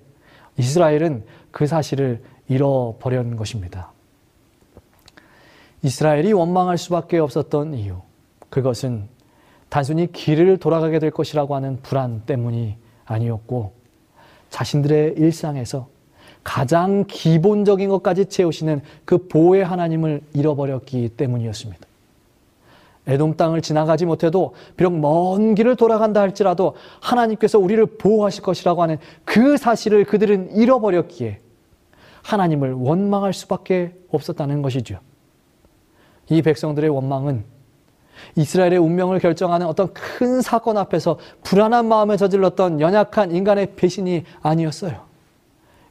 이스라엘은 0.58 1.24
그 1.52 1.68
사실을 1.68 2.22
잃어버린 2.50 3.36
것입니다. 3.36 3.92
이스라엘이 5.82 6.34
원망할 6.34 6.78
수밖에 6.78 7.20
없었던 7.20 7.76
이유, 7.76 8.02
그것은 8.50 9.08
단순히 9.70 10.12
길을 10.12 10.58
돌아가게 10.58 11.00
될 11.00 11.12
것이라고 11.12 11.56
하는 11.56 11.80
불안 11.82 12.24
때문이 12.26 12.76
아니었고, 13.06 13.72
자신들의 14.50 15.14
일상에서 15.18 15.88
가장 16.44 17.06
기본적인 17.08 17.88
것까지 17.90 18.26
채우시는 18.26 18.82
그 19.06 19.28
보호의 19.28 19.64
하나님을 19.64 20.22
잃어버렸기 20.34 21.10
때문이었습니다. 21.10 21.88
에돔 23.08 23.38
땅을 23.38 23.62
지나가지 23.62 24.06
못해도 24.06 24.54
비록 24.76 24.98
먼 24.98 25.56
길을 25.56 25.76
돌아간다 25.76 26.22
할지라도 26.22 26.76
하나님께서 27.02 27.58
우리를 27.58 27.84
보호하실 27.98 28.44
것이라고 28.44 28.82
하는 28.82 28.98
그 29.26 29.58
사실을 29.58 30.06
그들은 30.06 30.56
잃어버렸기에 30.56 31.40
하나님을 32.24 32.74
원망할 32.74 33.34
수밖에 33.34 33.94
없었다는 34.12 34.62
것이죠. 34.62 35.00
이 36.30 36.42
백성들의 36.42 36.90
원망은 36.90 37.44
이스라엘의 38.36 38.78
운명을 38.78 39.20
결정하는 39.20 39.66
어떤 39.66 39.94
큰 39.94 40.42
사건 40.42 40.78
앞에서 40.78 41.18
불안한 41.44 41.88
마음에 41.88 42.18
저질렀던 42.18 42.82
연약한 42.82 43.32
인간의 43.32 43.76
배신이 43.76 44.24
아니었어요. 44.42 45.08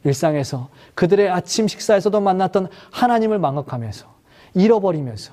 일상에서 0.04 0.68
그들의 0.94 1.28
아침 1.28 1.66
식사에서도 1.66 2.20
만났던 2.20 2.68
하나님을 2.92 3.38
망각하면서 3.38 4.06
잃어버리면서 4.54 5.32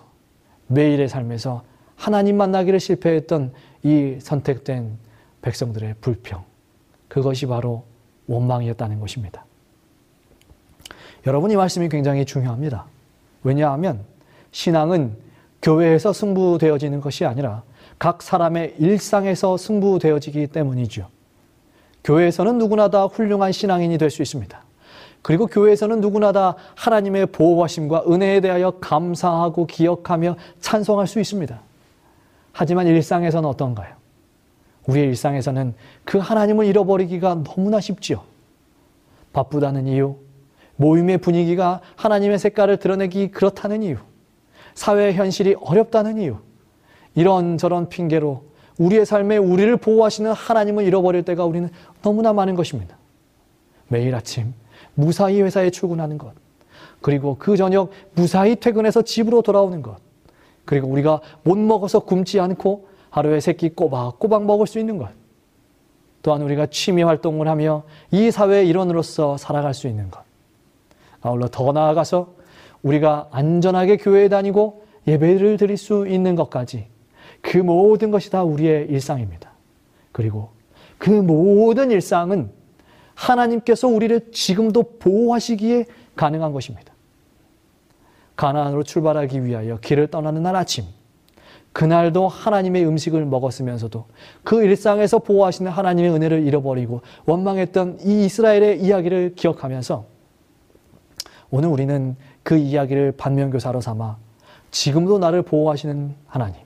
매일의 0.68 1.08
삶에서 1.08 1.64
하나님 1.96 2.38
만나기를 2.38 2.80
실패했던 2.80 3.54
이 3.84 4.18
선택된 4.20 4.98
백성들의 5.42 5.96
불평. 6.02 6.44
그것이 7.08 7.46
바로 7.46 7.84
원망이었다는 8.28 9.00
것입니다. 9.00 9.46
여러분 11.26 11.52
이 11.52 11.56
말씀이 11.56 11.90
굉장히 11.90 12.26
중요합니다. 12.26 12.86
왜냐하면 13.44 14.02
신앙은 14.52 15.18
교회에서 15.62 16.14
승부되어지는 16.14 17.02
것이 17.02 17.26
아니라 17.26 17.64
각 17.98 18.22
사람의 18.22 18.76
일상에서 18.78 19.58
승부되어지기 19.58 20.48
때문이죠. 20.48 21.08
교회에서는 22.04 22.58
누구나 22.60 22.90
다 22.90 23.06
훌륭한 23.06 23.52
신앙인이 23.52 23.98
될 23.98 24.12
수 24.12 24.22
있습니다. 24.22 24.64
그리고 25.24 25.48
교회에서는 25.48 26.02
누구나 26.02 26.32
다 26.32 26.56
하나님의 26.76 27.28
보호하심과 27.28 28.04
은혜에 28.08 28.42
대하여 28.42 28.72
감사하고 28.80 29.66
기억하며 29.66 30.36
찬송할 30.60 31.08
수 31.08 31.20
있습니다. 31.20 31.60
하지만 32.52 32.86
일상에서는 32.86 33.50
어떤가요? 33.50 33.96
우리의 34.86 35.08
일상에서는 35.08 35.74
그 36.04 36.20
하나님을 36.20 36.68
잃어버리기가 36.68 37.44
너무나 37.44 37.80
쉽지요. 37.80 38.22
바쁘다는 39.34 39.88
이유, 39.88 40.16
모임의 40.78 41.20
분위기가 41.20 41.82
하나님의 41.96 42.40
색깔을 42.40 42.78
드러내기 42.78 43.32
그렇다는 43.32 43.84
이유, 43.84 43.98
사회 44.74 45.14
현실이 45.14 45.56
어렵다는 45.62 46.18
이유, 46.18 46.38
이런저런 47.16 47.88
핑계로 47.90 48.44
우리의 48.78 49.06
삶에 49.06 49.38
우리를 49.38 49.78
보호하시는 49.78 50.32
하나님을 50.34 50.84
잃어버릴 50.84 51.24
때가 51.24 51.46
우리는 51.46 51.70
너무나 52.02 52.34
많은 52.34 52.56
것입니다. 52.56 52.98
매일 53.88 54.14
아침 54.16 54.54
무사히 54.96 55.42
회사에 55.42 55.70
출근하는 55.70 56.18
것, 56.18 56.34
그리고 57.02 57.38
그 57.40 57.56
저녁 57.56 57.92
무사히 58.14 58.56
퇴근해서 58.56 59.02
집으로 59.02 59.42
돌아오는 59.42 59.82
것, 59.82 59.98
그리고 60.66 60.88
우리가 60.88 61.22
못 61.44 61.58
먹어서 61.58 62.00
굶지 62.00 62.40
않고 62.40 62.90
하루에 63.10 63.40
세끼 63.40 63.70
꼬박꼬박 63.70 64.44
먹을 64.44 64.68
수 64.68 64.80
있는 64.80 64.98
것, 64.98 65.10
또한 66.22 66.42
우리가 66.42 66.66
취미 66.66 67.04
활동을 67.04 67.48
하며 67.48 67.84
이 68.12 68.32
사회의 68.32 68.68
일원으로서 68.68 69.38
살아갈 69.38 69.74
수 69.74 69.88
있는 69.88 70.12
것, 70.12 70.25
아울러 71.26 71.48
더 71.48 71.72
나아가서 71.72 72.36
우리가 72.84 73.30
안전하게 73.32 73.98
교회에 73.98 74.30
다니고 74.30 74.86
예배를 75.08 75.58
드릴 75.58 75.76
수 75.76 76.08
있는 76.08 76.36
것까지 76.36 76.88
그 77.42 77.58
모든 77.58 78.12
것이 78.12 78.30
다 78.30 78.44
우리의 78.44 78.88
일상입니다. 78.90 79.52
그리고 80.12 80.50
그 80.98 81.10
모든 81.10 81.90
일상은 81.90 82.52
하나님께서 83.16 83.88
우리를 83.88 84.32
지금도 84.32 84.98
보호하시기에 85.00 85.86
가능한 86.16 86.54
것입니다. 86.54 86.94
가나안으로 88.36 88.84
출발하기 88.84 89.46
위하여 89.46 89.80
길을 89.80 90.08
떠나는 90.08 90.44
날 90.44 90.56
아침, 90.56 90.84
그날도 91.72 92.28
하나님의 92.28 92.86
음식을 92.86 93.26
먹었으면서도 93.26 94.06
그 94.44 94.64
일상에서 94.64 95.20
보호하시는 95.20 95.72
하나님의 95.72 96.12
은혜를 96.12 96.46
잃어버리고 96.46 97.02
원망했던 97.26 98.00
이 98.04 98.26
이스라엘의 98.26 98.82
이야기를 98.82 99.34
기억하면서 99.36 100.15
오늘 101.56 101.70
우리는 101.70 102.18
그 102.44 102.58
이야기를 102.58 103.14
반면교사로 103.14 103.80
삼아 103.80 104.18
지금도 104.72 105.20
나를 105.20 105.42
보호하시는 105.42 106.14
하나님, 106.28 106.60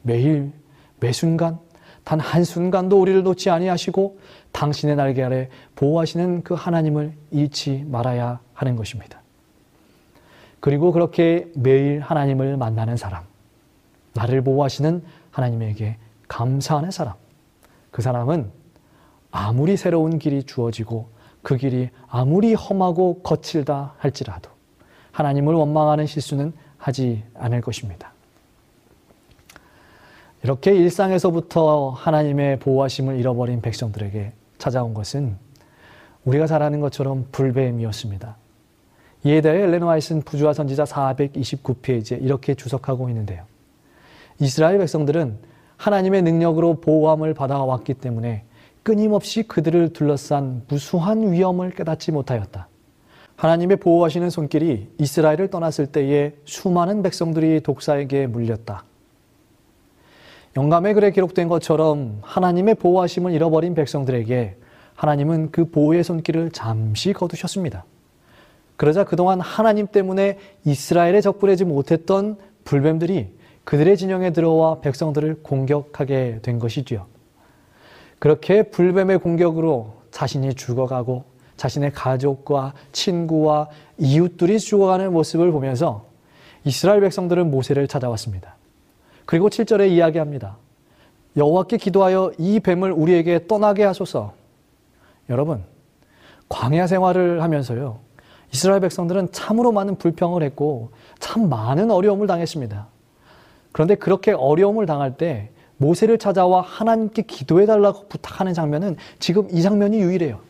매일 0.00 0.50
매순간 0.98 1.58
단 2.04 2.20
한순간도 2.20 2.98
우리를 2.98 3.22
놓지 3.22 3.50
아니하시고 3.50 4.18
당신의 4.52 4.96
날개 4.96 5.22
아래 5.22 5.50
보호하시는 5.76 6.42
그 6.42 6.54
하나님을 6.54 7.12
잃지 7.32 7.84
말아야 7.86 8.40
하는 8.54 8.76
것입니다. 8.76 9.20
그리고 10.58 10.90
그렇게 10.90 11.46
매일 11.54 12.00
하나님을 12.00 12.56
만나는 12.56 12.96
사람, 12.96 13.24
나를 14.14 14.40
보호하시는 14.40 15.02
하나님에게 15.32 15.98
감사하는 16.28 16.90
사람, 16.90 17.12
그 17.90 18.00
사람은 18.00 18.50
아무리 19.30 19.76
새로운 19.76 20.18
길이 20.18 20.44
주어지고 20.44 21.10
그 21.44 21.56
길이 21.56 21.90
아무리 22.08 22.54
험하고 22.54 23.20
거칠다 23.22 23.94
할지라도 23.98 24.50
하나님을 25.12 25.54
원망하는 25.54 26.06
실수는 26.06 26.52
하지 26.78 27.22
않을 27.34 27.60
것입니다. 27.60 28.12
이렇게 30.42 30.74
일상에서부터 30.74 31.90
하나님의 31.90 32.58
보호하심을 32.58 33.18
잃어버린 33.18 33.60
백성들에게 33.60 34.32
찾아온 34.58 34.92
것은 34.94 35.36
우리가 36.24 36.46
잘 36.46 36.62
아는 36.62 36.80
것처럼 36.80 37.26
불뱀이었습니다. 37.30 38.36
이에 39.24 39.40
대해 39.40 39.62
엘렌 39.62 39.82
와이슨 39.82 40.22
부주와 40.22 40.52
선지자 40.52 40.84
429페이지에 40.84 42.22
이렇게 42.22 42.54
주석하고 42.54 43.08
있는데요. 43.10 43.44
이스라엘 44.40 44.78
백성들은 44.78 45.38
하나님의 45.76 46.22
능력으로 46.22 46.80
보호함을 46.80 47.34
받아왔기 47.34 47.94
때문에 47.94 48.44
끊임없이 48.84 49.42
그들을 49.42 49.94
둘러싼 49.94 50.62
무수한 50.68 51.32
위험을 51.32 51.70
깨닫지 51.70 52.12
못하였다. 52.12 52.68
하나님의 53.34 53.78
보호하시는 53.78 54.30
손길이 54.30 54.88
이스라엘을 54.98 55.48
떠났을 55.48 55.86
때에 55.86 56.34
수많은 56.44 57.02
백성들이 57.02 57.62
독사에게 57.62 58.28
물렸다. 58.28 58.84
영감의 60.56 60.94
글에 60.94 61.10
기록된 61.10 61.48
것처럼 61.48 62.18
하나님의 62.22 62.76
보호하심을 62.76 63.32
잃어버린 63.32 63.74
백성들에게 63.74 64.56
하나님은 64.94 65.50
그 65.50 65.64
보호의 65.70 66.04
손길을 66.04 66.52
잠시 66.52 67.12
거두셨습니다. 67.12 67.84
그러자 68.76 69.04
그동안 69.04 69.40
하나님 69.40 69.86
때문에 69.86 70.38
이스라엘에 70.64 71.22
접근하지 71.22 71.64
못했던 71.64 72.36
불뱀들이 72.64 73.32
그들의 73.64 73.96
진영에 73.96 74.32
들어와 74.32 74.80
백성들을 74.80 75.40
공격하게 75.42 76.40
된 76.42 76.58
것이지요. 76.58 77.13
그렇게 78.24 78.62
불뱀의 78.62 79.18
공격으로 79.18 79.96
자신이 80.10 80.54
죽어가고 80.54 81.24
자신의 81.58 81.92
가족과 81.92 82.72
친구와 82.90 83.68
이웃들이 83.98 84.58
죽어가는 84.60 85.12
모습을 85.12 85.52
보면서 85.52 86.06
이스라엘 86.64 87.02
백성들은 87.02 87.50
모세를 87.50 87.86
찾아왔습니다. 87.86 88.56
그리고 89.26 89.50
7절에 89.50 89.90
이야기합니다. 89.90 90.56
여호와께 91.36 91.76
기도하여 91.76 92.32
이 92.38 92.60
뱀을 92.60 92.92
우리에게 92.92 93.46
떠나게 93.46 93.84
하소서. 93.84 94.32
여러분, 95.28 95.62
광야 96.48 96.86
생활을 96.86 97.42
하면서요. 97.42 97.98
이스라엘 98.54 98.80
백성들은 98.80 99.32
참으로 99.32 99.70
많은 99.70 99.96
불평을 99.96 100.42
했고 100.42 100.92
참 101.18 101.50
많은 101.50 101.90
어려움을 101.90 102.26
당했습니다. 102.26 102.86
그런데 103.72 103.96
그렇게 103.96 104.32
어려움을 104.32 104.86
당할 104.86 105.18
때 105.18 105.50
모세를 105.76 106.18
찾아와 106.18 106.60
하나님께 106.60 107.22
기도해 107.22 107.66
달라고 107.66 108.08
부탁하는 108.08 108.54
장면은 108.54 108.96
지금 109.18 109.48
이 109.50 109.62
장면이 109.62 109.98
유일해요. 110.00 110.40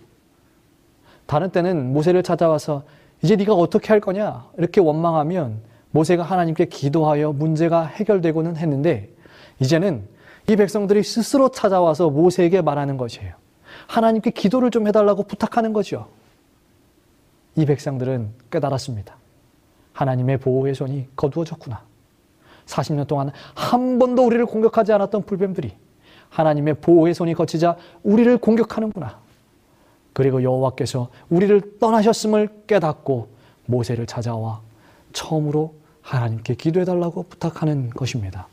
다른 1.26 1.50
때는 1.50 1.92
모세를 1.92 2.22
찾아와서 2.22 2.82
이제 3.22 3.36
네가 3.36 3.54
어떻게 3.54 3.88
할 3.88 4.00
거냐 4.00 4.46
이렇게 4.58 4.80
원망하면 4.80 5.60
모세가 5.92 6.22
하나님께 6.22 6.66
기도하여 6.66 7.32
문제가 7.32 7.86
해결되고는 7.86 8.56
했는데 8.56 9.08
이제는 9.60 10.06
이 10.48 10.56
백성들이 10.56 11.02
스스로 11.02 11.50
찾아와서 11.50 12.10
모세에게 12.10 12.60
말하는 12.60 12.96
것이에요. 12.96 13.34
하나님께 13.86 14.30
기도를 14.30 14.70
좀 14.70 14.86
해달라고 14.86 15.22
부탁하는 15.22 15.72
거죠. 15.72 16.08
이 17.56 17.64
백성들은 17.64 18.30
깨달았습니다. 18.50 19.16
하나님의 19.92 20.38
보호의 20.38 20.74
손이 20.74 21.08
거두어졌구나. 21.16 21.82
40년 22.66 23.06
동안 23.06 23.30
한 23.54 23.98
번도 23.98 24.24
우리를 24.26 24.44
공격하지 24.46 24.92
않았던 24.92 25.22
불뱀들이 25.22 25.72
하나님의 26.28 26.74
보호의 26.74 27.14
손이 27.14 27.34
거치자 27.34 27.76
우리를 28.02 28.36
공격하는구나. 28.38 29.18
그리고 30.12 30.42
여호와께서 30.42 31.08
우리를 31.28 31.78
떠나셨음을 31.78 32.48
깨닫고 32.66 33.28
모세를 33.66 34.06
찾아와 34.06 34.60
처음으로 35.12 35.74
하나님께 36.02 36.54
기도해 36.54 36.84
달라고 36.84 37.24
부탁하는 37.24 37.90
것입니다. 37.90 38.46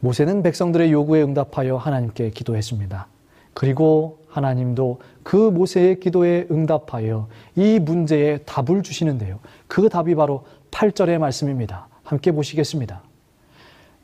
모세는 0.00 0.42
백성들의 0.42 0.92
요구에 0.92 1.22
응답하여 1.22 1.76
하나님께 1.76 2.30
기도했습니다. 2.30 3.06
그리고 3.52 4.20
하나님도 4.28 5.00
그 5.22 5.36
모세의 5.36 6.00
기도에 6.00 6.46
응답하여 6.50 7.28
이 7.56 7.78
문제에 7.78 8.38
답을 8.38 8.82
주시는데요. 8.82 9.40
그 9.66 9.88
답이 9.88 10.14
바로 10.14 10.44
8절의 10.70 11.18
말씀입니다. 11.18 11.89
함께 12.10 12.32
보시겠습니다. 12.32 13.02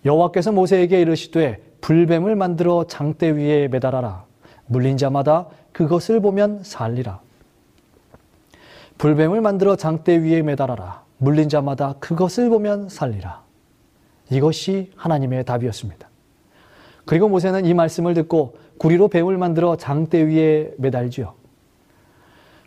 여호와께서 0.04 0.52
모세에게 0.52 1.00
이르시되 1.00 1.60
불뱀을 1.80 2.36
만들어 2.36 2.86
장대 2.86 3.30
위에 3.30 3.66
매달아라. 3.66 4.24
물린 4.66 4.96
자마다 4.96 5.48
그것을 5.72 6.20
보면 6.20 6.62
살리라. 6.62 7.20
불뱀을 8.98 9.40
만들어 9.40 9.74
장대 9.74 10.18
위에 10.18 10.42
매달아라. 10.42 11.02
물린 11.18 11.48
자마다 11.48 11.94
그것을 11.98 12.48
보면 12.48 12.88
살리라. 12.88 13.42
이것이 14.30 14.92
하나님의 14.94 15.44
답이었습니다. 15.44 16.08
그리고 17.06 17.28
모세는 17.28 17.66
이 17.66 17.74
말씀을 17.74 18.14
듣고 18.14 18.56
구리로 18.78 19.08
뱀을 19.08 19.36
만들어 19.36 19.76
장대 19.76 20.22
위에 20.22 20.70
매달지요. 20.78 21.34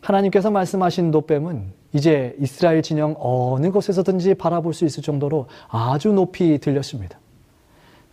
하나님께서 0.01 0.51
말씀하신 0.51 1.11
노뱀은 1.11 1.73
이제 1.93 2.35
이스라엘 2.39 2.81
진영 2.81 3.15
어느 3.19 3.71
곳에서든지 3.71 4.35
바라볼 4.35 4.73
수 4.73 4.85
있을 4.85 5.03
정도로 5.03 5.47
아주 5.67 6.09
높이 6.11 6.57
들렸습니다. 6.59 7.19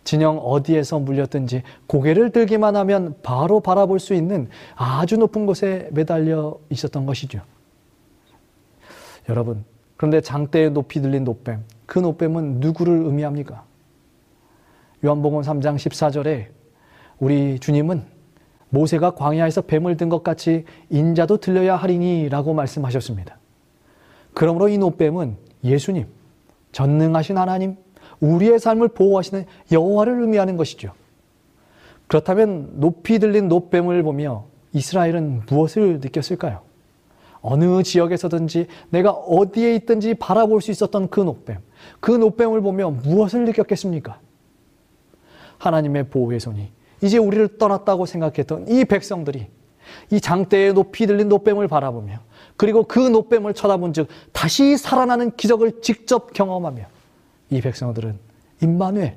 진영 0.03 0.37
어디에서 0.37 0.99
물렸든지 0.99 1.63
고개를 1.87 2.31
들기만 2.31 2.75
하면 2.77 3.15
바로 3.23 3.59
바라볼 3.59 3.99
수 3.99 4.13
있는 4.13 4.49
아주 4.75 5.17
높은 5.17 5.45
곳에 5.45 5.89
매달려 5.91 6.57
있었던 6.69 7.05
것이죠. 7.05 7.41
여러분, 9.27 9.65
그런데 9.97 10.21
장대에 10.21 10.69
높이 10.69 11.01
들린 11.01 11.25
노뱀, 11.25 11.63
그 11.85 11.99
노뱀은 11.99 12.61
누구를 12.61 12.93
의미합니까? 12.93 13.65
요한복음 15.03 15.41
3장 15.41 15.75
14절에 15.75 16.47
우리 17.19 17.59
주님은 17.59 18.16
모세가 18.69 19.11
광야에서 19.11 19.61
뱀을 19.61 19.97
든 19.97 20.09
것 20.09 20.23
같이 20.23 20.65
인자도 20.89 21.37
들려야 21.37 21.75
하리니 21.75 22.29
라고 22.29 22.53
말씀하셨습니다. 22.53 23.37
그러므로 24.33 24.67
이 24.69 24.77
노뱀은 24.77 25.37
예수님, 25.63 26.05
전능하신 26.71 27.37
하나님, 27.37 27.75
우리의 28.19 28.59
삶을 28.59 28.89
보호하시는 28.89 29.45
여호와를 29.71 30.21
의미하는 30.21 30.57
것이죠. 30.57 30.93
그렇다면 32.07 32.79
높이 32.79 33.19
들린 33.19 33.47
노뱀을 33.47 34.03
보며 34.03 34.45
이스라엘은 34.73 35.43
무엇을 35.49 35.99
느꼈을까요? 35.99 36.61
어느 37.41 37.83
지역에서든지 37.83 38.67
내가 38.89 39.11
어디에 39.11 39.75
있든지 39.75 40.15
바라볼 40.15 40.61
수 40.61 40.71
있었던 40.71 41.09
그 41.09 41.19
노뱀, 41.19 41.57
그 41.99 42.11
노뱀을 42.11 42.61
보며 42.61 42.91
무엇을 42.91 43.45
느꼈겠습니까? 43.45 44.19
하나님의 45.57 46.09
보호의 46.09 46.39
손이 46.39 46.69
이제 47.01 47.17
우리를 47.17 47.57
떠났다고 47.57 48.05
생각했던 48.05 48.67
이 48.67 48.85
백성들이 48.85 49.47
이 50.11 50.21
장대에 50.21 50.73
높이 50.73 51.07
들린 51.07 51.29
노뱀을 51.29 51.67
바라보며 51.67 52.19
그리고 52.55 52.83
그 52.83 52.99
노뱀을 52.99 53.53
쳐다본 53.53 53.93
즉 53.93 54.07
다시 54.31 54.77
살아나는 54.77 55.35
기적을 55.35 55.81
직접 55.81 56.33
경험하며 56.33 56.85
이 57.51 57.61
백성들은 57.61 58.17
임마누엘 58.61 59.15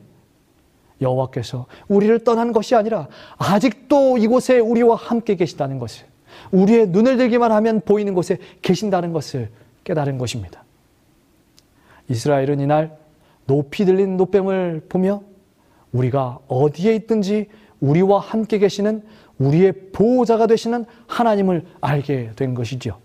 여호와께서 1.01 1.67
우리를 1.89 2.23
떠난 2.25 2.53
것이 2.53 2.75
아니라 2.75 3.09
아직도 3.39 4.19
이곳에 4.19 4.59
우리와 4.59 4.97
함께 4.97 5.35
계시다는 5.35 5.79
것을 5.79 6.07
우리의 6.53 6.89
눈을 6.89 7.17
들기만 7.17 7.51
하면 7.53 7.81
보이는 7.81 8.15
곳에 8.15 8.39
계신다는 8.63 9.13
것을 9.13 9.51
깨달은 9.85 10.19
것입니다. 10.19 10.65
이스라엘은 12.09 12.61
이날 12.61 12.99
높이 13.47 13.85
들린 13.85 14.17
노뱀을 14.17 14.87
보며 14.89 15.23
우리가 15.93 16.39
어디에 16.49 16.95
있든지 16.97 17.49
우리와 17.81 18.21
함께 18.21 18.59
계시는 18.59 19.03
우리의 19.39 19.73
보호자가 19.93 20.47
되시는 20.47 20.85
하나님을 21.07 21.67
알게 21.81 22.33
된 22.37 22.55
것이죠. 22.55 22.99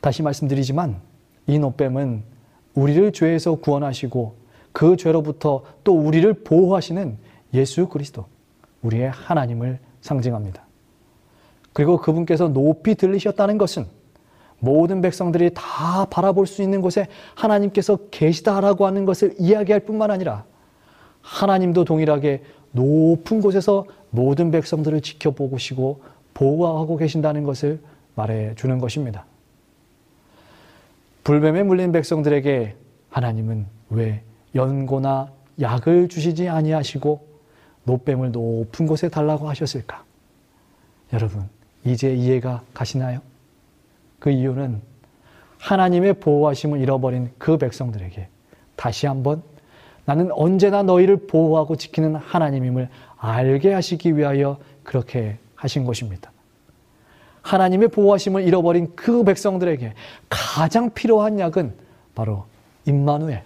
다시 0.00 0.22
말씀드리지만 0.22 1.00
이 1.46 1.58
노뱀은 1.58 2.22
우리를 2.74 3.12
죄에서 3.12 3.56
구원하시고 3.56 4.34
그 4.72 4.96
죄로부터 4.96 5.64
또 5.82 5.98
우리를 5.98 6.32
보호하시는 6.44 7.18
예수 7.54 7.88
그리스도, 7.88 8.26
우리의 8.82 9.10
하나님을 9.10 9.78
상징합니다. 10.00 10.62
그리고 11.72 11.98
그분께서 11.98 12.48
높이 12.48 12.94
들리셨다는 12.94 13.58
것은 13.58 13.86
모든 14.58 15.00
백성들이 15.00 15.50
다 15.54 16.04
바라볼 16.10 16.46
수 16.46 16.62
있는 16.62 16.80
곳에 16.82 17.08
하나님께서 17.34 17.98
계시다라고 18.10 18.86
하는 18.86 19.04
것을 19.06 19.34
이야기할 19.38 19.80
뿐만 19.80 20.10
아니라 20.10 20.44
하나님도 21.22 21.84
동일하게 21.84 22.42
높은 22.72 23.40
곳에서 23.40 23.84
모든 24.10 24.50
백성들을 24.50 25.00
지켜보시고 25.00 26.02
보호하고 26.34 26.96
계신다는 26.96 27.44
것을 27.44 27.80
말해 28.14 28.54
주는 28.54 28.78
것입니다. 28.78 29.24
불뱀에 31.24 31.62
물린 31.62 31.92
백성들에게 31.92 32.76
하나님은 33.10 33.66
왜 33.90 34.22
연고나 34.54 35.30
약을 35.60 36.08
주시지 36.08 36.48
아니하시고 36.48 37.26
노뱀을 37.84 38.32
높은 38.32 38.86
곳에 38.86 39.08
달라고 39.08 39.48
하셨을까? 39.48 40.04
여러분, 41.12 41.48
이제 41.84 42.14
이해가 42.14 42.62
가시나요? 42.72 43.20
그 44.18 44.30
이유는 44.30 44.80
하나님의 45.58 46.14
보호하심을 46.14 46.80
잃어버린 46.80 47.30
그 47.38 47.58
백성들에게 47.58 48.28
다시 48.76 49.06
한번 49.06 49.42
나는 50.04 50.30
언제나 50.32 50.82
너희를 50.82 51.26
보호하고 51.26 51.76
지키는 51.76 52.16
하나님임을 52.16 52.88
알게 53.16 53.72
하시기 53.72 54.16
위하여 54.16 54.58
그렇게 54.82 55.38
하신 55.54 55.84
것입니다. 55.84 56.32
하나님의 57.42 57.88
보호하심을 57.88 58.42
잃어버린 58.42 58.94
그 58.96 59.24
백성들에게 59.24 59.94
가장 60.28 60.90
필요한 60.90 61.38
약은 61.38 61.74
바로 62.14 62.44
임마누엘, 62.86 63.42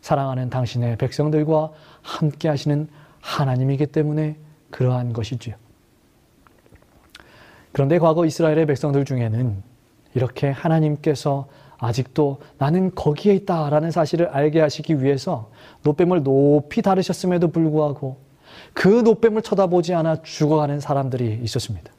사랑하는 0.00 0.50
당신의 0.50 0.96
백성들과 0.96 1.70
함께 2.02 2.48
하시는 2.48 2.88
하나님이기 3.20 3.86
때문에 3.86 4.36
그러한 4.70 5.12
것이지요. 5.12 5.54
그런데 7.72 7.98
과거 7.98 8.24
이스라엘의 8.26 8.66
백성들 8.66 9.04
중에는 9.04 9.62
이렇게 10.14 10.50
하나님께서 10.50 11.46
아직도 11.80 12.40
나는 12.58 12.94
거기에 12.94 13.34
있다라는 13.34 13.90
사실을 13.90 14.28
알게 14.28 14.60
하시기 14.60 15.02
위해서 15.02 15.50
노뱀을 15.82 16.22
높이 16.22 16.82
다루셨음에도 16.82 17.48
불구하고 17.48 18.18
그 18.74 18.88
노뱀을 18.88 19.42
쳐다보지 19.42 19.94
않아 19.94 20.22
죽어가는 20.22 20.78
사람들이 20.78 21.40
있었습니다. 21.42 21.90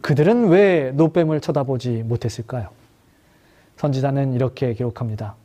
그들은 0.00 0.48
왜 0.48 0.90
노뱀을 0.92 1.40
쳐다보지 1.40 2.02
못했을까요? 2.02 2.68
선지자는 3.76 4.34
이렇게 4.34 4.74
기록합니다. 4.74 5.36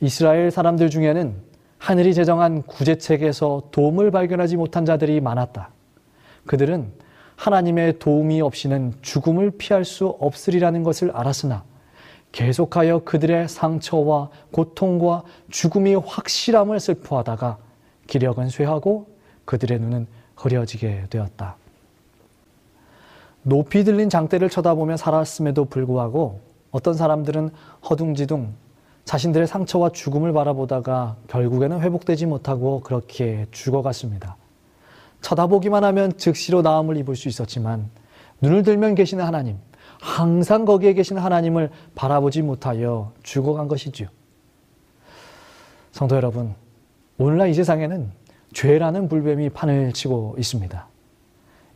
이스라엘 0.00 0.50
사람들 0.50 0.90
중에는 0.90 1.34
하늘이 1.76 2.14
제정한 2.14 2.62
구제책에서 2.62 3.68
도움을 3.70 4.10
발견하지 4.10 4.56
못한 4.56 4.84
자들이 4.84 5.20
많았다. 5.20 5.70
그들은 6.46 6.92
하나님의 7.36 7.98
도움이 7.98 8.40
없이는 8.40 8.94
죽음을 9.02 9.52
피할 9.52 9.84
수 9.84 10.06
없으리라는 10.06 10.82
것을 10.82 11.10
알았으나 11.10 11.67
계속하여 12.32 13.00
그들의 13.04 13.48
상처와 13.48 14.30
고통과 14.52 15.22
죽음이 15.50 15.94
확실함을 15.94 16.78
슬퍼하다가 16.80 17.58
기력은 18.06 18.48
쇠하고 18.48 19.06
그들의 19.44 19.78
눈은 19.80 20.06
흐려지게 20.36 21.06
되었다. 21.10 21.56
높이 23.42 23.84
들린 23.84 24.10
장대를 24.10 24.50
쳐다보며 24.50 24.96
살았음에도 24.96 25.64
불구하고 25.66 26.40
어떤 26.70 26.94
사람들은 26.94 27.50
허둥지둥 27.88 28.52
자신들의 29.04 29.46
상처와 29.46 29.88
죽음을 29.90 30.34
바라보다가 30.34 31.16
결국에는 31.28 31.80
회복되지 31.80 32.26
못하고 32.26 32.80
그렇게 32.80 33.46
죽어갔습니다. 33.52 34.36
쳐다보기만 35.22 35.82
하면 35.82 36.16
즉시로 36.18 36.60
나음을 36.60 36.98
입을 36.98 37.16
수 37.16 37.28
있었지만 37.28 37.88
눈을 38.42 38.62
들면 38.62 38.94
계시는 38.94 39.24
하나님, 39.24 39.56
항상 40.00 40.64
거기에 40.64 40.94
계신 40.94 41.18
하나님을 41.18 41.70
바라보지 41.94 42.42
못하여 42.42 43.12
죽어간 43.22 43.68
것이지요. 43.68 44.08
성도 45.92 46.16
여러분, 46.16 46.54
오늘날 47.18 47.48
이 47.48 47.54
세상에는 47.54 48.10
죄라는 48.52 49.08
불뱀이 49.08 49.50
판을 49.50 49.92
치고 49.92 50.36
있습니다. 50.38 50.86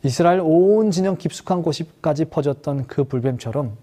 이스라엘 0.03 0.41
온 0.41 0.91
진영 0.91 1.17
깊숙한 1.17 1.61
곳까지 1.61 2.25
퍼졌던 2.25 2.87
그 2.87 3.03
불뱀처럼 3.03 3.77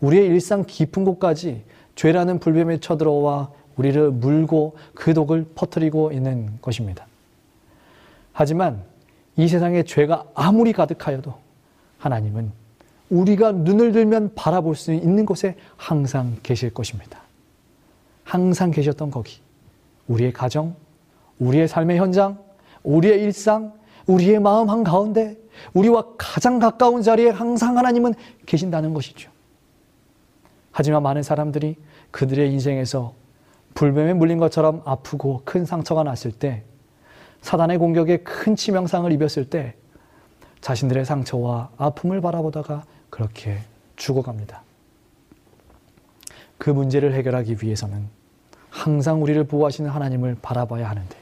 우리의 0.00 0.26
일상 0.26 0.64
깊은 0.66 1.04
곳까지 1.04 1.64
죄라는 1.94 2.38
불뱀이 2.38 2.80
쳐들어와 2.80 3.50
우리를 3.76 4.10
물고 4.10 4.76
그 4.94 5.14
독을 5.14 5.46
퍼뜨리고 5.54 6.12
있는 6.12 6.58
것입니다. 6.60 7.06
하지만 8.32 8.82
이 9.36 9.48
세상에 9.48 9.82
죄가 9.82 10.26
아무리 10.34 10.72
가득하여도 10.72 11.34
하나님은 11.98 12.52
우리가 13.10 13.52
눈을 13.52 13.92
들면 13.92 14.34
바라볼 14.34 14.74
수 14.76 14.92
있는 14.92 15.26
곳에 15.26 15.56
항상 15.76 16.36
계실 16.42 16.72
것입니다. 16.72 17.20
항상 18.24 18.70
계셨던 18.70 19.10
거기. 19.10 19.40
우리의 20.08 20.32
가정, 20.32 20.74
우리의 21.38 21.68
삶의 21.68 21.98
현장, 21.98 22.38
우리의 22.82 23.22
일상, 23.22 23.72
우리의 24.06 24.40
마음 24.40 24.68
한가운데, 24.68 25.36
우리와 25.72 26.04
가장 26.18 26.58
가까운 26.58 27.02
자리에 27.02 27.30
항상 27.30 27.78
하나님은 27.78 28.14
계신다는 28.46 28.92
것이죠. 28.94 29.30
하지만 30.72 31.02
많은 31.02 31.22
사람들이 31.22 31.76
그들의 32.10 32.50
인생에서 32.52 33.14
불뱀에 33.74 34.12
물린 34.14 34.38
것처럼 34.38 34.82
아프고 34.84 35.42
큰 35.44 35.64
상처가 35.64 36.02
났을 36.02 36.32
때, 36.32 36.64
사단의 37.40 37.78
공격에 37.78 38.18
큰 38.18 38.56
치명상을 38.56 39.10
입었을 39.12 39.48
때, 39.48 39.74
자신들의 40.64 41.04
상처와 41.04 41.68
아픔을 41.76 42.22
바라보다가 42.22 42.84
그렇게 43.10 43.58
죽어갑니다. 43.96 44.62
그 46.56 46.70
문제를 46.70 47.12
해결하기 47.12 47.58
위해서는 47.60 48.08
항상 48.70 49.22
우리를 49.22 49.44
보호하시는 49.44 49.90
하나님을 49.90 50.38
바라봐야 50.40 50.88
하는데, 50.88 51.16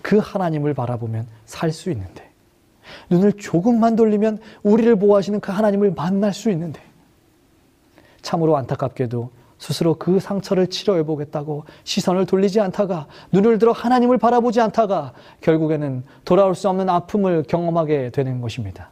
그 0.00 0.16
하나님을 0.16 0.72
바라보면 0.72 1.26
살 1.44 1.70
수 1.70 1.90
있는데, 1.90 2.30
눈을 3.10 3.34
조금만 3.34 3.94
돌리면 3.94 4.38
우리를 4.62 4.96
보호하시는 4.96 5.40
그 5.40 5.52
하나님을 5.52 5.92
만날 5.92 6.32
수 6.32 6.50
있는데, 6.50 6.80
참으로 8.22 8.56
안타깝게도 8.56 9.30
스스로 9.58 9.94
그 9.94 10.20
상처를 10.20 10.68
치료해 10.68 11.02
보겠다고 11.02 11.64
시선을 11.84 12.26
돌리지 12.26 12.60
않다가 12.60 13.06
눈을 13.32 13.58
들어 13.58 13.72
하나님을 13.72 14.18
바라보지 14.18 14.60
않다가 14.60 15.12
결국에는 15.40 16.04
돌아올 16.24 16.54
수 16.54 16.68
없는 16.68 16.88
아픔을 16.88 17.44
경험하게 17.44 18.10
되는 18.10 18.40
것입니다. 18.40 18.90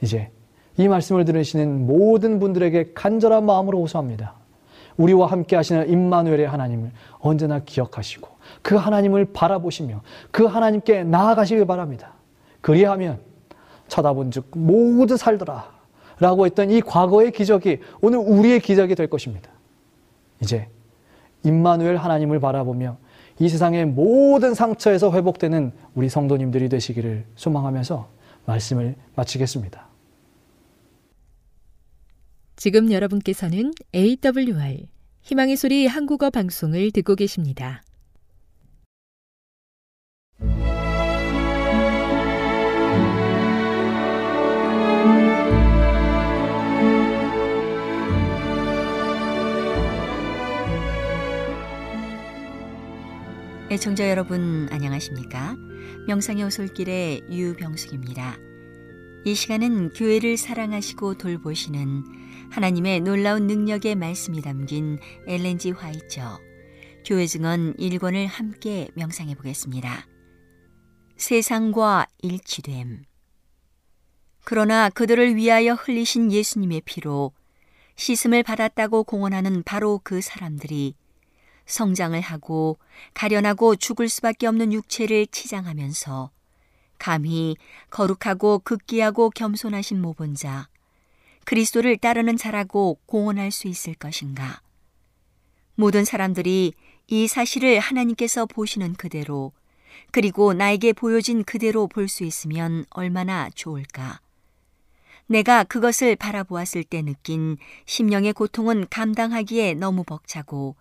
이제 0.00 0.30
이 0.76 0.88
말씀을 0.88 1.24
들으시는 1.24 1.86
모든 1.86 2.40
분들에게 2.40 2.92
간절한 2.94 3.46
마음으로 3.46 3.80
호소합니다. 3.82 4.34
우리와 4.96 5.26
함께 5.26 5.56
하시는 5.56 5.88
임마누엘의 5.88 6.46
하나님을 6.46 6.90
언제나 7.18 7.60
기억하시고 7.60 8.28
그 8.62 8.76
하나님을 8.76 9.32
바라보시며 9.32 10.02
그 10.30 10.44
하나님께 10.44 11.04
나아가시길 11.04 11.64
바랍니다. 11.66 12.12
그리하면 12.60 13.20
쳐다본 13.88 14.30
즉 14.30 14.50
모두 14.54 15.16
살더라 15.16 15.72
라고 16.20 16.46
했던 16.46 16.70
이 16.70 16.80
과거의 16.80 17.32
기적이 17.32 17.80
오늘 18.00 18.18
우리의 18.18 18.60
기적이 18.60 18.94
될 18.94 19.08
것입니다. 19.08 19.50
이제 20.40 20.68
임마누엘 21.42 21.96
하나님을 21.96 22.40
바라보며 22.40 22.98
이 23.40 23.48
세상의 23.48 23.86
모든 23.86 24.54
상처에서 24.54 25.12
회복되는 25.12 25.72
우리 25.94 26.08
성도님들이 26.08 26.68
되시기를 26.68 27.24
소망하면서 27.34 28.08
말씀을 28.46 28.94
마치겠습니다. 29.16 29.88
지금 32.56 32.92
여러분께서는 32.92 33.72
AWR 33.94 34.86
희망의 35.22 35.56
소리 35.56 35.86
한국어 35.86 36.30
방송을 36.30 36.92
듣고 36.92 37.16
계십니다. 37.16 37.82
애청자 53.70 54.10
여러분 54.10 54.68
안녕하십니까? 54.70 55.56
명상의 56.06 56.44
오솔길의 56.44 57.22
유병숙입니다. 57.30 58.36
이 59.24 59.34
시간은 59.34 59.94
교회를 59.94 60.36
사랑하시고 60.36 61.16
돌보시는 61.16 62.04
하나님의 62.50 63.00
놀라운 63.00 63.46
능력의 63.46 63.94
말씀이 63.94 64.42
담긴 64.42 64.98
엘렌지 65.26 65.70
화이처 65.70 66.38
교회 67.06 67.26
증언 67.26 67.74
1권을 67.76 68.26
함께 68.26 68.90
명상해 68.96 69.34
보겠습니다. 69.34 70.06
세상과 71.16 72.06
일치됨 72.20 73.04
그러나 74.44 74.90
그들을 74.90 75.36
위하여 75.36 75.72
흘리신 75.72 76.30
예수님의 76.30 76.82
피로 76.84 77.32
씻음을 77.96 78.42
받았다고 78.42 79.04
공언하는 79.04 79.62
바로 79.62 80.02
그 80.04 80.20
사람들이 80.20 80.96
성장을 81.66 82.20
하고 82.20 82.78
가련하고 83.14 83.76
죽을 83.76 84.08
수밖에 84.08 84.46
없는 84.46 84.72
육체를 84.72 85.26
치장하면서 85.26 86.30
감히 86.98 87.56
거룩하고 87.90 88.60
극기하고 88.60 89.30
겸손하신 89.30 90.00
모본자 90.00 90.68
그리스도를 91.44 91.98
따르는 91.98 92.36
자라고 92.36 92.98
공언할 93.06 93.50
수 93.50 93.68
있을 93.68 93.94
것인가? 93.94 94.62
모든 95.74 96.04
사람들이 96.04 96.72
이 97.08 97.28
사실을 97.28 97.80
하나님께서 97.80 98.46
보시는 98.46 98.94
그대로 98.94 99.52
그리고 100.10 100.54
나에게 100.54 100.92
보여진 100.92 101.44
그대로 101.44 101.86
볼 101.86 102.08
수 102.08 102.24
있으면 102.24 102.84
얼마나 102.90 103.50
좋을까? 103.54 104.20
내가 105.26 105.64
그것을 105.64 106.16
바라보았을 106.16 106.84
때 106.84 107.02
느낀 107.02 107.56
심령의 107.86 108.32
고통은 108.34 108.86
감당하기에 108.90 109.74
너무 109.74 110.04
벅차고 110.04 110.76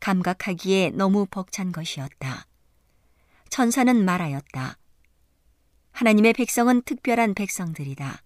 감각하기에 0.00 0.90
너무 0.90 1.26
벅찬 1.30 1.72
것이었다. 1.72 2.46
천사는 3.48 4.04
말하였다. 4.04 4.78
하나님의 5.92 6.32
백성은 6.34 6.82
특별한 6.82 7.34
백성들이다. 7.34 8.22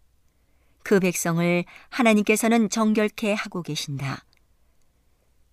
그 0.82 1.00
백성을 1.00 1.64
하나님께서는 1.88 2.68
정결케 2.68 3.32
하고 3.34 3.62
계신다. 3.62 4.24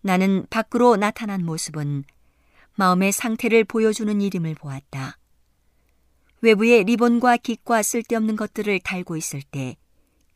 나는 0.02 0.46
밖으로 0.50 0.96
나타난 0.96 1.46
모습은 1.46 2.04
마음의 2.76 3.12
상태를 3.12 3.64
보여주는 3.64 4.20
이름을 4.22 4.56
보았다. 4.56 5.18
외부에 6.42 6.84
리본과 6.84 7.38
깃과 7.38 7.84
쓸데없는 7.84 8.36
것들을 8.36 8.80
달고 8.80 9.18
있을 9.18 9.42
때 9.42 9.76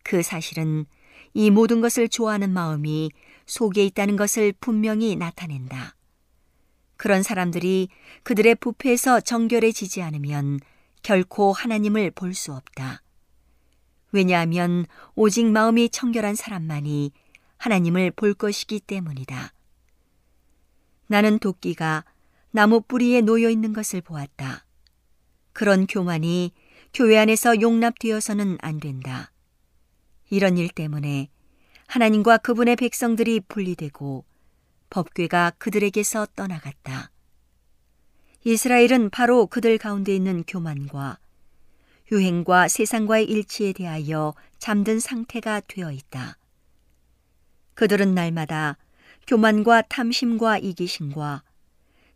그 0.04 0.22
사실은 0.22 0.86
이 1.34 1.50
모든 1.50 1.82
것을 1.82 2.08
좋아하는 2.08 2.52
마음이 2.52 3.10
속에 3.45 3.86
있다는 3.86 4.15
것을 4.15 4.53
분명히 4.60 5.15
나타낸다. 5.15 5.95
그런 6.97 7.23
사람들이 7.23 7.89
그들의 8.23 8.56
부패에서 8.56 9.19
정결해지지 9.21 10.01
않으면 10.01 10.60
결코 11.01 11.51
하나님을 11.51 12.12
볼 12.12 12.34
수 12.34 12.53
없다. 12.53 13.01
왜냐하면 14.12 14.86
오직 15.15 15.45
마음이 15.45 15.89
청결한 15.89 16.36
사람만이 16.36 17.12
하나님을 17.58 18.12
볼 18.12 18.34
것이기 18.34 18.79
때문이다. 18.79 19.53
나는 21.08 21.39
도끼가 21.39 22.06
나무 22.51 22.82
뿌리에 22.82 23.21
놓여 23.21 23.49
있는 23.49 23.73
것을 23.73 24.01
보았다. 24.01 24.65
그런 25.51 25.88
교만이 25.88 26.51
교회 26.93 27.17
안에서 27.17 27.60
용납되어서는 27.60 28.60
안 28.62 28.79
된다. 28.79 29.32
이런 30.29 30.58
일 30.58 30.69
때문에 30.69 31.29
하나님과 31.93 32.39
그분의 32.39 32.75
백성들이 32.75 33.41
분리되고 33.41 34.25
법궤가 34.89 35.51
그들에게서 35.60 36.25
떠나갔다. 36.36 37.12
이스라엘은 38.43 39.12
바로 39.12 39.45
그들 39.45 39.77
가운데 39.77 40.15
있는 40.15 40.43
교만과 40.47 41.19
유행과 42.12 42.67
세상과의 42.67 43.25
일치에 43.25 43.73
대하여 43.73 44.34
잠든 44.58 44.99
상태가 44.99 45.62
되어 45.67 45.91
있다. 45.91 46.39
그들은 47.75 48.15
날마다 48.15 48.79
교만과 49.27 49.84
탐심과 49.84 50.58
이기심과 50.58 51.43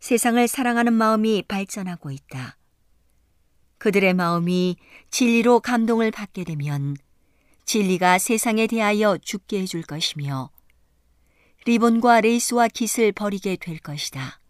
세상을 0.00 0.48
사랑하는 0.48 0.92
마음이 0.92 1.44
발전하고 1.46 2.10
있다. 2.10 2.56
그들의 3.78 4.12
마음이 4.14 4.76
진리로 5.12 5.60
감동을 5.60 6.10
받게 6.10 6.42
되면 6.42 6.96
진리가 7.68 8.18
세상에 8.18 8.66
대하여 8.66 9.18
죽게 9.18 9.60
해줄 9.60 9.82
것이며 9.82 10.48
리본과 11.66 12.22
레이스와 12.22 12.68
깃을 12.68 13.12
버리게 13.12 13.56
될 13.56 13.78
것이다. 13.78 14.40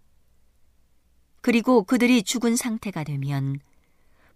그리고 1.41 1.83
그들이 1.83 2.23
죽은 2.23 2.55
상태가 2.55 3.03
되면 3.03 3.59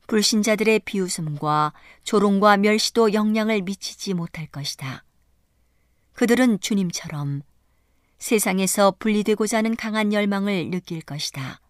불신자들의 0.08 0.80
비웃음과 0.80 1.72
조롱과 2.02 2.56
멸시도 2.56 3.12
영향을 3.12 3.62
미치지 3.62 4.14
못할 4.14 4.48
것이다. 4.48 5.04
그들은 6.14 6.58
주님처럼 6.58 7.42
세상에서 8.18 8.96
분리되고자 8.98 9.58
하는 9.58 9.76
강한 9.76 10.12
열망을 10.12 10.70
느낄 10.72 11.02
것이다. 11.02 11.60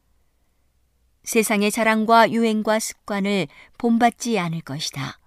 세상의 1.25 1.73
자랑과 1.73 2.31
유행과 2.31 2.79
습관을 2.79 3.49
본받지 3.77 4.39
않을 4.39 4.63
것이다. 4.63 5.19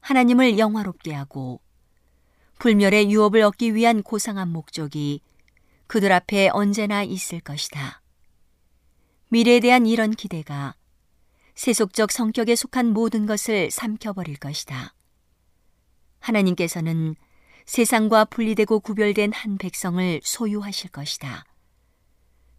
하나님을 0.00 0.58
영화롭게 0.58 1.12
하고 1.12 1.60
불멸의 2.58 3.10
유업을 3.10 3.42
얻기 3.42 3.74
위한 3.74 4.02
고상한 4.02 4.48
목적이 4.48 5.20
그들 5.86 6.12
앞에 6.12 6.50
언제나 6.52 7.02
있을 7.02 7.40
것이다. 7.40 8.02
미래에 9.28 9.60
대한 9.60 9.86
이런 9.86 10.10
기대가 10.10 10.74
세속적 11.54 12.12
성격에 12.12 12.54
속한 12.56 12.92
모든 12.92 13.26
것을 13.26 13.70
삼켜버릴 13.70 14.36
것이다. 14.36 14.94
하나님께서는 16.20 17.16
세상과 17.66 18.26
분리되고 18.26 18.80
구별된 18.80 19.32
한 19.32 19.58
백성을 19.58 20.20
소유하실 20.22 20.90
것이다. 20.90 21.44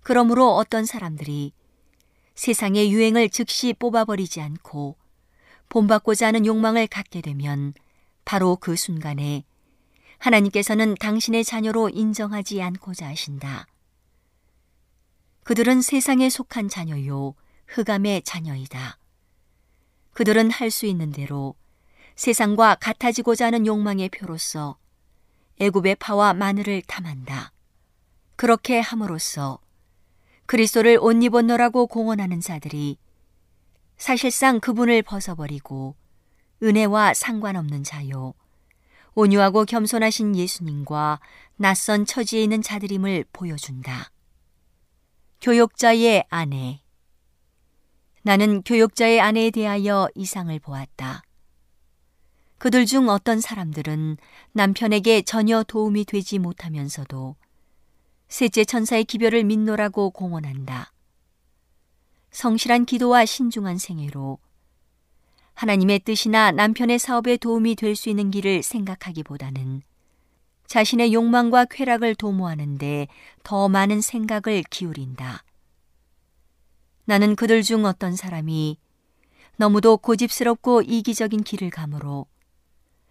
그러므로 0.02 0.56
어떤 0.56 0.86
사람들이 0.86 1.54
세상의 2.36 2.92
유행을 2.92 3.30
즉시 3.30 3.74
뽑아버리지 3.74 4.40
않고 4.42 4.98
본받고자 5.70 6.28
하는 6.28 6.46
욕망을 6.46 6.88
갖게 6.88 7.22
되면 7.22 7.74
바로 8.26 8.56
그 8.56 8.76
순간에 8.76 9.44
하나님께서는 10.18 10.96
당신의 11.00 11.44
자녀로 11.44 11.90
인정하지 11.90 12.62
않고자 12.62 13.08
하신다. 13.08 13.68
그들은 15.44 15.82
세상에 15.82 16.30
속한 16.30 16.70
자녀요, 16.70 17.36
흑암의 17.68 18.24
자녀이다. 18.24 18.98
그들은 20.14 20.52
할 20.52 20.70
수 20.70 20.86
있는 20.86 21.12
대로 21.12 21.56
세상과 22.16 22.76
같아지고자 22.76 23.48
하는 23.48 23.66
욕망의 23.66 24.10
표로서 24.10 24.78
애굽의 25.60 25.96
파와 25.96 26.34
마늘을 26.34 26.82
탐한다. 26.84 27.54
그렇게 28.36 28.80
함으로써 28.80 29.60
그리스도를 30.46 30.98
옷 31.02 31.14
입었노라고 31.24 31.88
공언하는 31.88 32.42
자들이 32.42 32.98
사실상 34.00 34.62
그분을 34.62 35.04
벗어버리고 35.04 35.96
은혜와 36.64 37.14
상관없는 37.14 37.84
자요. 37.84 38.34
온유하고 39.14 39.66
겸손하신 39.66 40.38
예수님과 40.38 41.20
낯선 41.58 42.06
처지에 42.06 42.42
있는 42.44 42.62
자들임을 42.62 43.26
보여준다. 43.34 44.10
교역자의 45.42 46.26
아내. 46.30 46.82
나는 48.24 48.62
교역자의 48.64 49.20
아내에 49.20 49.52
대하여 49.52 50.08
이상을 50.16 50.58
보았다. 50.60 51.22
그들 52.58 52.86
중 52.86 53.10
어떤 53.10 53.42
사람들은 53.42 54.16
남편에게 54.54 55.24
전혀 55.24 55.64
도움이 55.64 56.06
되지 56.06 56.40
못하면서도 56.40 57.36
셋째 58.30 58.64
천사의 58.64 59.04
기별을 59.04 59.44
믿노라고 59.44 60.12
공언한다. 60.12 60.94
성실한 62.32 62.86
기도와 62.86 63.26
신중한 63.26 63.78
생애로 63.78 64.40
하나님의 65.56 66.00
뜻이나 66.00 66.52
남편의 66.52 67.00
사업에 67.00 67.38
도움이 67.38 67.76
될 67.76 67.96
수 67.96 68.10
있는 68.10 68.32
길을 68.32 68.64
생각하기보다는 68.64 69.82
자신의 70.68 71.14
욕망과 71.14 71.66
쾌락을 71.66 72.16
도모하는데 72.16 73.08
더 73.44 73.68
많은 73.68 74.02
생각을 74.02 74.64
기울인다. 74.70 75.44
나는 77.06 77.36
그들 77.36 77.64
중 77.64 77.86
어떤 77.86 78.16
사람이 78.16 78.78
너무도 79.58 79.98
고집스럽고 79.98 80.84
이기적인 80.84 81.44
길을 81.44 81.72
가므로 81.72 82.28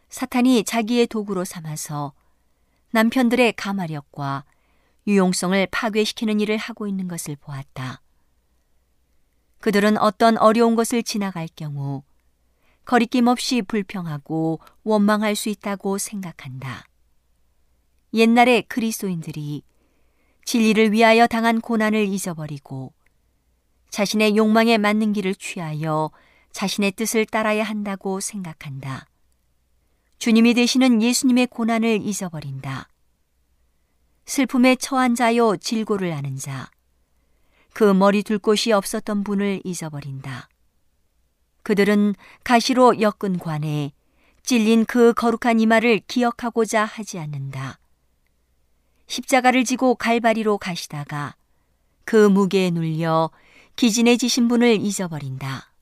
사탄이 0.09 0.64
자기의 0.64 1.09
도구로 1.09 1.45
삼아서 1.45 2.14
남편들의 2.93 3.53
가마력과 3.55 4.45
유용성을 5.07 5.66
파괴시키는 5.71 6.41
일을 6.41 6.57
하고 6.57 6.87
있는 6.87 7.09
것을 7.09 7.37
보았다. 7.37 8.01
그들은 9.61 9.99
어떤 9.99 10.39
어려운 10.39 10.77
것을 10.77 11.03
지나갈 11.03 11.49
경우 11.55 12.03
거리낌 12.85 13.27
없이 13.27 13.61
불평하고 13.63 14.61
원망할 14.83 15.37
수 15.37 15.49
있다고 15.49 15.99
생각한다. 15.99 16.85
옛날에 18.15 18.63
그리스도인들이 18.63 19.63
진리를 20.45 20.93
위하여 20.93 21.27
당한 21.27 21.61
고난을 21.61 22.07
잊어버리고 22.07 22.95
자신의 23.91 24.37
욕망에 24.37 24.79
맞는 24.79 25.13
길을 25.13 25.35
취하여 25.35 26.11
자신의 26.53 26.93
뜻을 26.93 27.27
따라야 27.27 27.65
한다고 27.65 28.21
생각한다. 28.21 29.07
주님이 30.19 30.55
되시는 30.55 31.03
예수님의 31.03 31.49
고난을 31.49 32.01
잊어버린다. 32.03 32.89
슬픔에 34.25 34.77
처한 34.77 35.15
자요 35.15 35.57
질고를 35.57 36.13
아는 36.13 36.37
자, 36.37 36.71
그 37.79 37.85
머리 37.85 38.24
둘 38.24 38.41
곳이 38.41 38.72
없었던 38.72 39.22
분을 39.22 39.61
잊어버린다. 39.62 40.49
그들은 41.62 42.16
가시로 42.43 43.01
엮은 43.01 43.39
관에 43.39 43.93
찔린 44.43 44.85
그 44.85 45.12
거룩한 45.12 45.61
이마를 45.61 46.01
기억하고자 46.09 46.85
하지 46.85 47.20
않는다. 47.20 47.79
십자가를 49.07 49.62
지고 49.62 49.95
갈바리로 49.95 50.59
가시다가 50.59 51.37
그 52.05 52.29
무게에 52.29 52.70
눌려 52.70 53.31
기진해지신 53.76 54.49
분을 54.49 54.81
잊어버린다. 54.81 55.72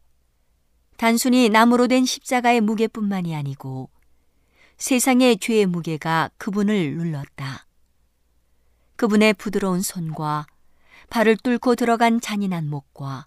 단순히 0.98 1.48
나무로 1.48 1.88
된 1.88 2.04
십자가의 2.04 2.60
무게뿐만이 2.60 3.34
아니고 3.34 3.88
세상의 4.76 5.38
죄의 5.38 5.64
무게가 5.64 6.28
그분을 6.36 6.94
눌렀다. 6.98 7.66
그분의 8.96 9.32
부드러운 9.32 9.80
손과 9.80 10.46
발을 11.08 11.36
뚫고 11.36 11.74
들어간 11.76 12.20
잔인한 12.20 12.68
목과 12.68 13.26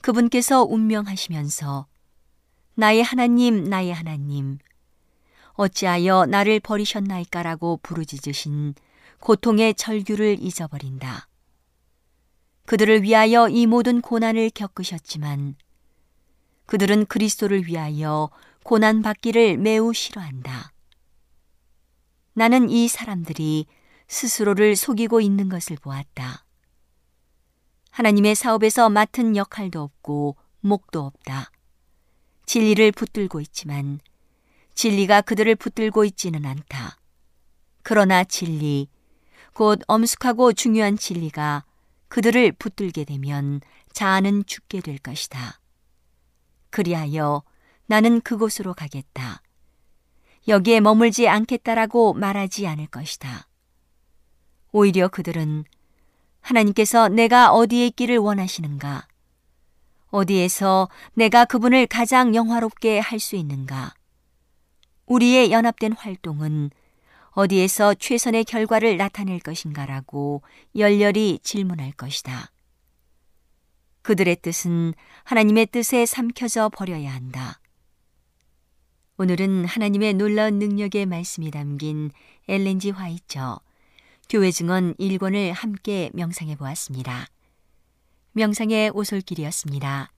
그분께서 0.00 0.62
운명하시면서 0.64 1.86
나의 2.74 3.02
하나님, 3.02 3.64
나의 3.64 3.92
하나님, 3.92 4.58
어찌하여 5.54 6.26
나를 6.26 6.60
버리셨나이까라고 6.60 7.80
부르짖으신 7.82 8.74
고통의 9.20 9.74
절규를 9.74 10.38
잊어버린다. 10.40 11.28
그들을 12.66 13.02
위하여 13.02 13.48
이 13.48 13.66
모든 13.66 14.00
고난을 14.00 14.50
겪으셨지만 14.50 15.56
그들은 16.66 17.06
그리스도를 17.06 17.66
위하여 17.66 18.30
고난 18.62 19.02
받기를 19.02 19.56
매우 19.56 19.92
싫어한다. 19.92 20.72
나는 22.34 22.70
이 22.70 22.86
사람들이 22.86 23.66
스스로를 24.06 24.76
속이고 24.76 25.20
있는 25.20 25.48
것을 25.48 25.76
보았다. 25.76 26.44
하나님의 27.90 28.34
사업에서 28.34 28.88
맡은 28.88 29.36
역할도 29.36 29.80
없고 29.80 30.36
목도 30.60 31.04
없다. 31.04 31.50
진리를 32.46 32.92
붙들고 32.92 33.40
있지만 33.40 34.00
진리가 34.74 35.22
그들을 35.22 35.54
붙들고 35.56 36.04
있지는 36.04 36.46
않다. 36.46 36.98
그러나 37.82 38.22
진리, 38.22 38.88
곧 39.52 39.80
엄숙하고 39.88 40.52
중요한 40.52 40.96
진리가 40.96 41.64
그들을 42.08 42.52
붙들게 42.52 43.04
되면 43.04 43.60
자아는 43.92 44.46
죽게 44.46 44.80
될 44.80 44.98
것이다. 44.98 45.60
그리하여 46.70 47.42
나는 47.86 48.20
그곳으로 48.20 48.74
가겠다. 48.74 49.42
여기에 50.46 50.80
머물지 50.80 51.28
않겠다라고 51.28 52.14
말하지 52.14 52.66
않을 52.66 52.86
것이다. 52.86 53.48
오히려 54.72 55.08
그들은 55.08 55.64
하나님께서 56.48 57.08
내가 57.08 57.52
어디에 57.52 57.86
있기를 57.88 58.16
원하시는가? 58.16 59.06
어디에서 60.08 60.88
내가 61.12 61.44
그분을 61.44 61.86
가장 61.86 62.34
영화롭게 62.34 62.98
할 63.00 63.20
수 63.20 63.36
있는가? 63.36 63.92
우리의 65.06 65.52
연합된 65.52 65.92
활동은 65.92 66.70
어디에서 67.32 67.94
최선의 67.94 68.44
결과를 68.44 68.96
나타낼 68.96 69.38
것인가라고 69.40 70.42
열렬히 70.74 71.38
질문할 71.42 71.92
것이다. 71.92 72.50
그들의 74.02 74.36
뜻은 74.36 74.94
하나님의 75.24 75.66
뜻에 75.66 76.06
삼켜져 76.06 76.70
버려야 76.70 77.12
한다. 77.12 77.60
오늘은 79.18 79.66
하나님의 79.66 80.14
놀라운 80.14 80.58
능력의 80.58 81.04
말씀이 81.04 81.50
담긴 81.50 82.10
엘렌지 82.48 82.90
화이처 82.90 83.60
교회 84.30 84.50
증언 84.50 84.92
1권을 84.96 85.54
함께 85.54 86.10
명상해 86.12 86.56
보았습니다. 86.56 87.28
명상의 88.32 88.90
오솔길이었습니다. 88.90 90.12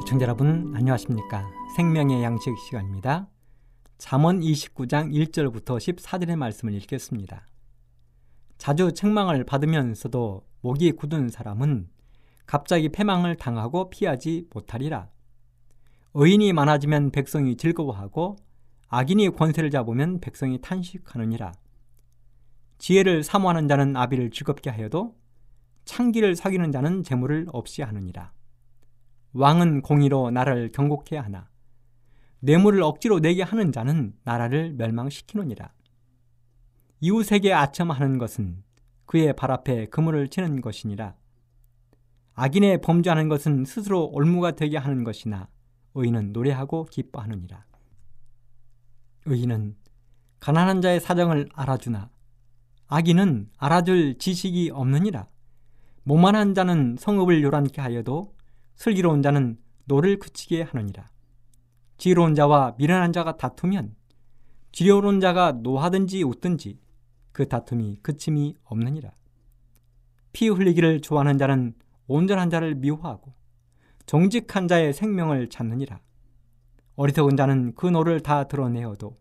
시청자 0.00 0.24
여러분 0.24 0.72
안녕하십니까 0.74 1.48
생명의 1.76 2.22
양식 2.22 2.52
시간입니다 2.58 3.28
잠언 3.98 4.40
29장 4.40 5.10
1절부터 5.12 5.78
14절의 5.78 6.36
말씀을 6.36 6.74
읽겠습니다 6.74 7.46
자주 8.62 8.92
책망을 8.92 9.42
받으면서도 9.42 10.46
목이 10.60 10.92
굳은 10.92 11.30
사람은 11.30 11.88
갑자기 12.46 12.90
패망을 12.90 13.34
당하고 13.34 13.90
피하지 13.90 14.46
못하리라. 14.54 15.08
의인이 16.14 16.52
많아지면 16.52 17.10
백성이 17.10 17.56
즐거워하고 17.56 18.36
악인이 18.86 19.30
권세를 19.30 19.70
잡으면 19.70 20.20
백성이 20.20 20.60
탄식하느니라. 20.60 21.50
지혜를 22.78 23.24
사모하는 23.24 23.66
자는 23.66 23.96
아비를 23.96 24.30
즐겁게 24.30 24.70
하여도 24.70 25.16
창기를 25.84 26.36
사귀는 26.36 26.70
자는 26.70 27.02
재물을 27.02 27.48
없이 27.52 27.82
하느니라. 27.82 28.30
왕은 29.32 29.82
공의로 29.82 30.30
나라를 30.30 30.70
경곡해 30.70 31.16
하나 31.16 31.48
뇌물을 32.38 32.80
억지로 32.84 33.18
내게 33.18 33.42
하는 33.42 33.72
자는 33.72 34.14
나라를 34.22 34.74
멸망시키느니라. 34.74 35.72
이웃에게 37.04 37.52
아첨하는 37.52 38.18
것은 38.18 38.62
그의 39.06 39.34
발 39.34 39.50
앞에 39.50 39.86
그물을 39.86 40.28
치는 40.28 40.60
것이니라. 40.60 41.16
악인의 42.34 42.80
범죄하는 42.80 43.28
것은 43.28 43.64
스스로 43.64 44.08
올무가 44.12 44.52
되게 44.52 44.76
하는 44.76 45.02
것이나 45.02 45.48
의인은 45.94 46.32
노래하고 46.32 46.84
기뻐하느니라. 46.84 47.64
의인은 49.26 49.74
가난한 50.38 50.80
자의 50.80 51.00
사정을 51.00 51.48
알아주나 51.52 52.08
악인은 52.86 53.50
알아줄 53.56 54.18
지식이 54.18 54.70
없느니라. 54.72 55.26
모만한 56.04 56.54
자는 56.54 56.96
성읍을 57.00 57.42
요란케 57.42 57.80
하여도 57.80 58.32
슬기로운 58.76 59.22
자는 59.22 59.58
노를 59.86 60.20
그치게 60.20 60.62
하느니라. 60.62 61.08
지혜로운 61.98 62.36
자와 62.36 62.76
미련한 62.78 63.12
자가 63.12 63.36
다투면 63.36 63.96
지혜로운 64.70 65.18
자가 65.18 65.50
노하든지 65.50 66.22
웃든지 66.22 66.81
그 67.32 67.48
다툼이 67.48 67.98
그침이 68.02 68.56
없느니라. 68.64 69.12
피 70.32 70.48
흘리기를 70.48 71.00
좋아하는 71.00 71.38
자는 71.38 71.74
온전한 72.06 72.50
자를 72.50 72.74
미워하고 72.74 73.32
정직한 74.06 74.68
자의 74.68 74.92
생명을 74.92 75.48
찾느니라. 75.48 76.00
어리석은 76.96 77.36
자는 77.36 77.74
그 77.74 77.86
노를 77.86 78.20
다 78.20 78.44
드러내어도 78.44 79.16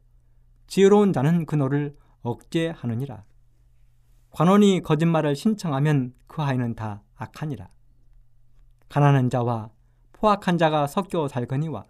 지혜로운 0.67 1.13
자는 1.13 1.45
그 1.45 1.55
노를 1.55 1.95
억제하느니라. 2.21 3.23
관원이 4.31 4.81
거짓말을 4.81 5.35
신청하면 5.35 6.13
그 6.27 6.41
하인은 6.41 6.75
다 6.75 7.03
악하니라. 7.15 7.69
가난한 8.89 9.29
자와 9.29 9.69
포학한 10.13 10.57
자가 10.57 10.87
섞여 10.87 11.27
살거니와 11.27 11.85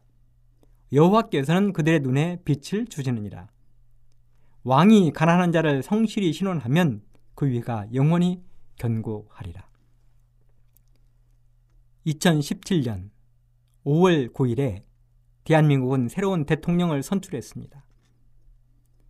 여호와께서는 0.94 1.74
그들의 1.74 2.02
눈에 2.02 2.42
빛을 2.44 2.86
주시느니라. 2.88 3.50
왕이 4.64 5.12
가난한 5.14 5.52
자를 5.52 5.82
성실히 5.82 6.34
신원하면 6.34 7.02
그 7.34 7.48
위가 7.48 7.88
영원히 7.94 8.44
견고하리라. 8.78 9.68
2017년 12.06 13.10
5월 13.86 14.32
9일에 14.32 14.84
대한민국은 15.44 16.10
새로운 16.10 16.46
대통령을 16.46 17.02
선출했습니다. 17.02 17.84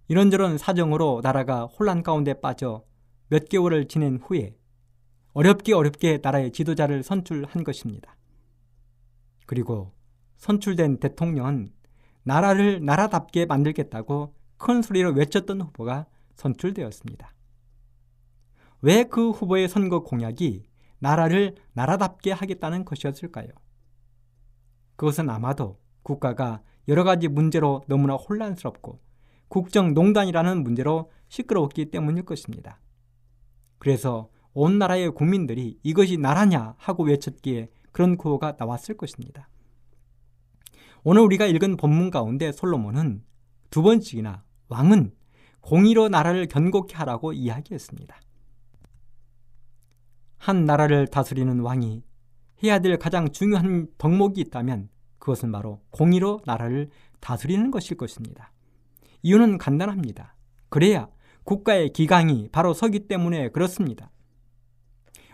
이런저런 0.07 0.57
사정으로 0.57 1.21
나라가 1.23 1.65
혼란 1.65 2.03
가운데 2.03 2.33
빠져 2.33 2.85
몇 3.27 3.47
개월을 3.49 3.87
지낸 3.87 4.17
후에 4.17 4.55
어렵게 5.33 5.73
어렵게 5.73 6.19
나라의 6.21 6.51
지도자를 6.51 7.03
선출한 7.03 7.63
것입니다. 7.63 8.17
그리고 9.45 9.93
선출된 10.37 10.99
대통령은 10.99 11.73
나라를 12.23 12.83
나라답게 12.83 13.45
만들겠다고 13.45 14.33
큰 14.61 14.83
소리로 14.83 15.11
외쳤던 15.13 15.59
후보가 15.61 16.05
선출되었습니다. 16.35 17.33
왜 18.83 19.03
그 19.03 19.31
후보의 19.31 19.67
선거 19.67 20.03
공약이 20.03 20.63
나라를 20.99 21.55
나라답게 21.73 22.31
하겠다는 22.31 22.85
것이었을까요? 22.85 23.49
그것은 24.95 25.31
아마도 25.31 25.79
국가가 26.03 26.61
여러 26.87 27.03
가지 27.03 27.27
문제로 27.27 27.81
너무나 27.87 28.13
혼란스럽고 28.13 29.01
국정농단이라는 29.47 30.63
문제로 30.63 31.11
시끄러웠기 31.29 31.89
때문일 31.89 32.25
것입니다. 32.25 32.79
그래서 33.79 34.29
온 34.53 34.77
나라의 34.77 35.11
국민들이 35.11 35.79
이것이 35.81 36.17
나라냐 36.17 36.75
하고 36.77 37.03
외쳤기에 37.03 37.69
그런 37.91 38.15
구호가 38.15 38.57
나왔을 38.59 38.95
것입니다. 38.95 39.49
오늘 41.03 41.23
우리가 41.23 41.47
읽은 41.47 41.77
본문 41.77 42.11
가운데 42.11 42.51
솔로몬은 42.51 43.23
두 43.71 43.81
번씩이나 43.81 44.43
왕은 44.71 45.11
공의로 45.59 46.07
나라를 46.07 46.47
견고케 46.47 46.95
하라고 46.95 47.33
이야기했습니다. 47.33 48.15
한 50.37 50.65
나라를 50.65 51.07
다스리는 51.07 51.59
왕이 51.59 52.03
해야 52.63 52.79
될 52.79 52.97
가장 52.97 53.31
중요한 53.31 53.87
덕목이 53.97 54.39
있다면 54.41 54.89
그것은 55.19 55.51
바로 55.51 55.81
공의로 55.91 56.39
나라를 56.45 56.89
다스리는 57.19 57.69
것일 57.69 57.97
것입니다. 57.97 58.51
이유는 59.21 59.57
간단합니다. 59.57 60.35
그래야 60.69 61.09
국가의 61.43 61.91
기강이 61.91 62.47
바로 62.51 62.73
서기 62.73 63.07
때문에 63.07 63.49
그렇습니다. 63.49 64.09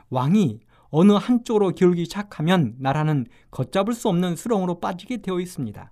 왕이 0.09 0.61
어느 0.89 1.11
한쪽으로 1.11 1.69
기울기 1.69 2.05
시작하면 2.05 2.75
나라는 2.79 3.27
걷잡을 3.51 3.93
수 3.93 4.09
없는 4.09 4.35
수렁으로 4.35 4.79
빠지게 4.79 5.17
되어 5.17 5.39
있습니다. 5.39 5.91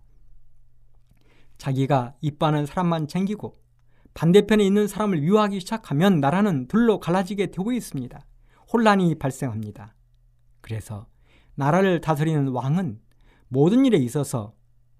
자기가 1.57 2.15
이빠는 2.21 2.65
사람만 2.65 3.07
챙기고 3.07 3.55
반대편에 4.13 4.65
있는 4.65 4.87
사람을 4.87 5.23
유하기 5.23 5.59
시작하면 5.59 6.19
나라는 6.19 6.67
둘로 6.67 6.99
갈라지게 6.99 7.51
되고 7.51 7.71
있습니다. 7.71 8.25
혼란이 8.71 9.15
발생합니다. 9.15 9.93
그래서 10.61 11.07
나라를 11.55 12.01
다스리는 12.01 12.47
왕은 12.47 12.99
모든 13.47 13.85
일에 13.85 13.97
있어서 13.97 14.53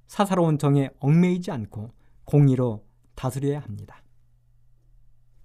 사사로운 0.08 0.58
정에 0.58 0.90
얽매이지 1.00 1.52
않고 1.52 1.92
공의로 2.26 2.86
다스려야 3.16 3.60
합니다. 3.60 4.04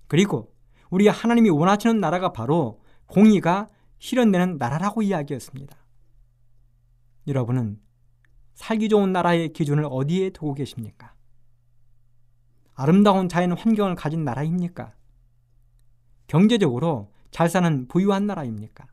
그리고 0.06 0.52
우리 0.90 1.06
하나님이 1.06 1.50
원하시는 1.50 2.00
나라가 2.00 2.32
바로 2.32 2.82
공의가 3.06 3.68
실현되는 3.98 4.58
나라라고 4.58 5.02
이야기했습니다. 5.02 5.76
여러분은 7.28 7.80
살기 8.60 8.90
좋은 8.90 9.10
나라의 9.10 9.54
기준을 9.54 9.86
어디에 9.90 10.28
두고 10.30 10.52
계십니까? 10.52 11.14
아름다운 12.74 13.26
자연 13.26 13.52
환경을 13.52 13.94
가진 13.94 14.22
나라입니까? 14.22 14.92
경제적으로 16.26 17.10
잘 17.30 17.48
사는 17.48 17.88
부유한 17.88 18.26
나라입니까? 18.26 18.86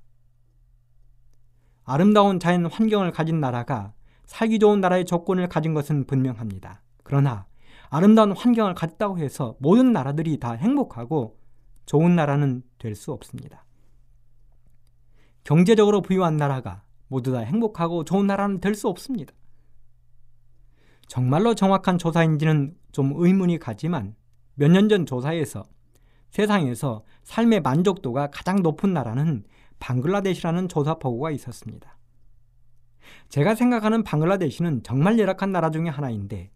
아름다운 1.83 2.39
자연 2.39 2.65
환경을 2.65 3.11
가진 3.11 3.41
나라가 3.41 3.93
살기 4.25 4.59
좋은 4.59 4.79
나라의 4.79 5.03
조건을 5.03 5.49
가진 5.49 5.73
것은 5.73 6.05
분명합니다. 6.05 6.81
그러나 7.03 7.45
아름다운 7.89 8.31
환경을 8.31 8.73
갖다고 8.73 9.19
해서 9.19 9.57
모든 9.59 9.91
나라들이 9.91 10.39
다 10.39 10.53
행복하고 10.53 11.37
좋은 11.85 12.15
나라는 12.15 12.63
될 12.77 12.95
수 12.95 13.11
없습니다. 13.11 13.65
경제적으로 15.43 16.01
부유한 16.01 16.37
나라가 16.37 16.83
모두 17.09 17.33
다 17.33 17.39
행복하고 17.39 18.05
좋은 18.05 18.27
나라는 18.27 18.61
될 18.61 18.73
수 18.73 18.87
없습니다. 18.87 19.33
정말로 21.07 21.55
정확한 21.55 21.97
조사인지는 21.97 22.75
좀 22.91 23.13
의문이 23.15 23.59
가지만 23.59 24.15
몇 24.55 24.71
년 24.71 24.89
전 24.89 25.05
조사에서 25.05 25.63
세상에서 26.29 27.03
삶의 27.23 27.61
만족도가 27.61 28.29
가장 28.31 28.61
높은 28.61 28.93
나라는 28.93 29.43
방글라데시라는 29.79 30.67
조사 30.67 30.95
보고가 30.95 31.31
있었습니다. 31.31 31.97
제가 33.29 33.55
생각하는 33.55 34.03
방글라데시는 34.03 34.83
정말 34.83 35.17
열악한 35.19 35.51
나라 35.51 35.69
중의 35.71 35.91
하나인데 35.91 36.51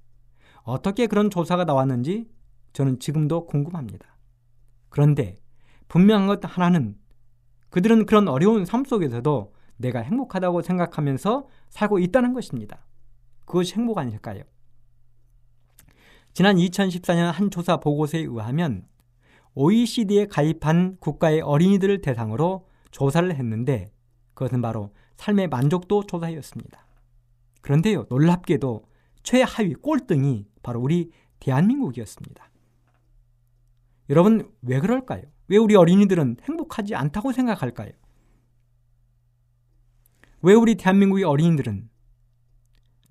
어떻게 0.63 1.07
그런 1.07 1.29
조사가 1.29 1.63
나왔는지 1.65 2.29
저는 2.73 2.99
지금도 2.99 3.45
궁금합니다. 3.45 4.17
그런데 4.89 5.37
분명한 5.87 6.27
것 6.27 6.39
하나는 6.43 6.97
그들은 7.69 8.05
그런 8.05 8.27
어려운 8.27 8.65
삶 8.65 8.83
속에서도 8.83 9.53
내가 9.77 9.99
행복하다고 9.99 10.61
생각하면서 10.61 11.47
살고 11.69 11.99
있다는 11.99 12.33
것입니다. 12.33 12.85
그것이 13.45 13.75
행복 13.75 13.97
아닐까요? 13.97 14.43
지난 16.33 16.55
2014년 16.55 17.31
한 17.31 17.51
조사 17.51 17.77
보고서에 17.77 18.21
의하면 18.21 18.87
OECD에 19.53 20.27
가입한 20.27 20.97
국가의 20.99 21.41
어린이들을 21.41 22.01
대상으로 22.01 22.67
조사를 22.91 23.33
했는데 23.35 23.91
그것은 24.33 24.61
바로 24.61 24.93
삶의 25.17 25.49
만족도 25.49 26.05
조사였습니다. 26.05 26.87
그런데요, 27.61 28.05
놀랍게도 28.09 28.85
최하위 29.23 29.75
꼴등이 29.75 30.47
바로 30.63 30.79
우리 30.81 31.11
대한민국이었습니다. 31.39 32.49
여러분, 34.09 34.51
왜 34.61 34.79
그럴까요? 34.79 35.23
왜 35.47 35.57
우리 35.57 35.75
어린이들은 35.75 36.37
행복하지 36.43 36.95
않다고 36.95 37.33
생각할까요? 37.33 37.91
왜 40.41 40.53
우리 40.53 40.75
대한민국의 40.75 41.23
어린이들은 41.23 41.90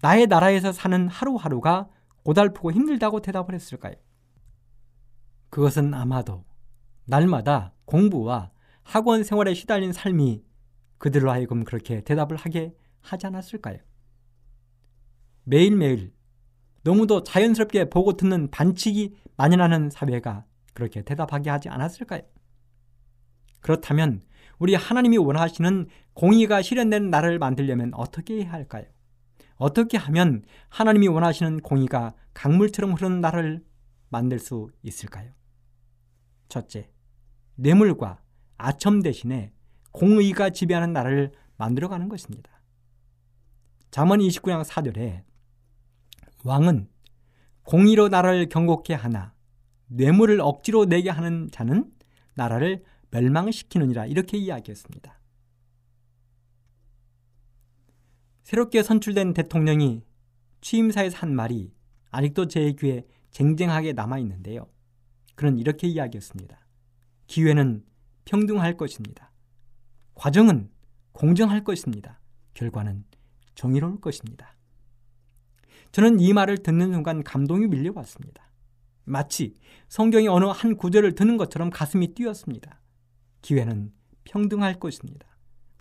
나의 0.03 0.27
나라에서 0.27 0.73
사는 0.73 1.09
하루하루가 1.09 1.89
고달프고 2.23 2.73
힘들다고 2.73 3.21
대답을 3.21 3.55
했을까요? 3.55 3.95
그것은 5.51 5.95
아마도 5.95 6.45
날마다 7.07 7.73
공부와 7.85 8.51
학원 8.83 9.25
생활에 9.25 9.55
시달린 9.55 9.93
삶이 9.93 10.45
그들로 10.99 11.31
하여금 11.31 11.65
그렇게 11.65 12.03
대답을 12.03 12.37
하게 12.37 12.75
하지 13.01 13.27
않았을까요? 13.27 13.79
매일매일 15.45 16.13
너무도 16.83 17.25
자연스럽게 17.25 17.91
보고 17.91 18.15
듣는 18.15 18.51
반칙이 18.51 19.17
만연하는 19.37 19.91
사회가 19.91 20.45
그렇게 20.73 21.03
대답하게 21.03 21.51
하지 21.51 21.69
않았을까요? 21.69 22.23
그렇다면 23.61 24.23
우리 24.59 24.75
하나님이 24.75 25.19
원하시는 25.19 25.89
공의가 26.15 26.63
실현되는 26.63 27.11
나라를 27.11 27.39
만들려면 27.39 27.93
어떻게 27.95 28.43
해야 28.43 28.53
할까요? 28.53 28.85
어떻게 29.61 29.99
하면 29.99 30.43
하나님이 30.71 31.09
원하시는 31.09 31.61
공의가 31.61 32.15
강물처럼 32.33 32.95
흐르는 32.95 33.21
나라를 33.21 33.63
만들 34.09 34.39
수 34.39 34.71
있을까요? 34.83 35.33
첫째, 36.49 36.91
뇌물과 37.57 38.23
아첨 38.57 39.03
대신에 39.03 39.53
공의가 39.93 40.49
지배하는 40.49 40.95
나라를 40.95 41.33
만들어가는 41.59 42.09
것입니다. 42.09 42.51
잠언 43.91 44.21
29장 44.21 44.65
4절에 44.65 45.25
왕은 46.45 46.89
공의로 47.65 48.09
나라를 48.09 48.49
경고케 48.49 48.95
하나 48.95 49.35
뇌물을 49.89 50.41
억지로 50.41 50.87
내게 50.87 51.11
하는 51.11 51.51
자는 51.53 51.93
나라를 52.35 52.83
멸망시키느니라 53.11 54.07
이렇게 54.07 54.39
이야기했습니다. 54.39 55.20
새롭게 58.51 58.83
선출된 58.83 59.33
대통령이 59.33 60.03
취임사에서 60.61 61.19
한 61.19 61.37
말이 61.37 61.73
아직도 62.11 62.49
제 62.49 62.73
귀에 62.73 63.07
쟁쟁하게 63.31 63.93
남아 63.93 64.19
있는데요. 64.19 64.67
그는 65.37 65.57
이렇게 65.57 65.87
이야기했습니다. 65.87 66.59
기회는 67.29 67.85
평등할 68.25 68.77
것입니다. 68.77 69.31
과정은 70.17 70.69
공정할 71.13 71.63
것입니다. 71.63 72.19
결과는 72.55 73.05
정의로울 73.55 74.01
것입니다. 74.01 74.57
저는 75.93 76.19
이 76.19 76.33
말을 76.33 76.59
듣는 76.59 76.93
순간 76.93 77.23
감동이 77.23 77.69
밀려왔습니다. 77.69 78.51
마치 79.05 79.55
성경의 79.87 80.27
어느 80.27 80.47
한 80.47 80.77
구절을 80.77 81.15
듣는 81.15 81.37
것처럼 81.37 81.71
가슴이 81.71 82.15
뛰었습니다. 82.15 82.81
기회는 83.43 83.93
평등할 84.25 84.81
것입니다. 84.81 85.29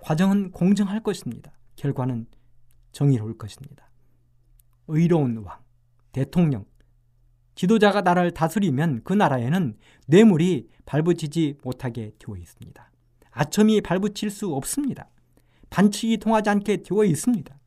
과정은 0.03 0.51
공정할 0.51 1.01
것입니다. 1.01 1.51
결과는 1.75 2.27
정의로울 2.91 3.37
것입니다. 3.37 3.89
의로운 4.87 5.37
왕, 5.37 5.59
대통령, 6.11 6.65
지도자가 7.55 8.01
나라를 8.01 8.31
다스리면 8.31 9.01
그 9.03 9.13
나라에는 9.13 9.77
뇌물이 10.07 10.69
발붙이지 10.85 11.59
못하게 11.63 12.13
되어 12.17 12.37
있습니다. 12.37 12.91
아첨이 13.31 13.81
발붙일 13.81 14.29
수 14.29 14.53
없습니다. 14.55 15.09
반칙이 15.69 16.17
통하지 16.17 16.49
않게 16.49 16.83
되어 16.83 17.03
있습니다. 17.03 17.59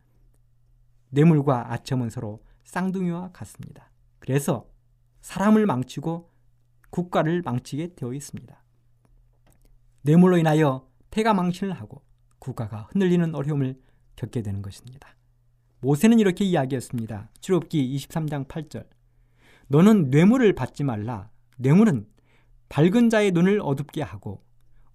뇌물과 1.11 1.73
아첨은 1.73 2.11
서로 2.11 2.43
쌍둥이와 2.64 3.33
같습니다. 3.33 3.91
그래서 4.18 4.66
사람을 5.20 5.66
망치고 5.66 6.31
국가를 6.91 7.43
망치게 7.43 7.95
되어 7.95 8.12
있습니다. 8.12 8.62
뇌물로 10.03 10.39
인하여 10.39 10.89
폐가 11.11 11.35
망신을 11.35 11.75
하고 11.75 12.03
국가가 12.39 12.89
흔들리는 12.91 13.35
어려움을 13.35 13.81
겪게 14.16 14.42
되는 14.42 14.62
것입니다. 14.62 15.16
모세는 15.80 16.20
이렇게 16.20 16.44
이야기했습니다. 16.44 17.30
출애굽기 17.40 17.96
23장 17.96 18.46
8절. 18.46 18.86
너는 19.68 20.10
뇌물을 20.10 20.52
받지 20.54 20.84
말라. 20.84 21.30
뇌물은 21.56 22.06
밝은 22.68 23.10
자의 23.10 23.32
눈을 23.32 23.60
어둡게 23.62 24.02
하고 24.02 24.42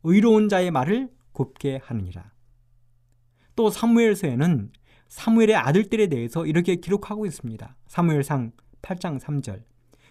의로운 0.04 0.50
자의 0.50 0.72
말을 0.72 1.10
곱게 1.34 1.80
하느니라. 1.84 2.32
또 3.56 3.70
사무엘서에는 3.70 4.72
사무엘의 5.10 5.56
아들들에 5.56 6.08
대해서 6.08 6.46
이렇게 6.46 6.76
기록하고 6.76 7.26
있습니다. 7.26 7.76
사무엘상 7.88 8.52
8장 8.82 9.20
3절. 9.20 9.64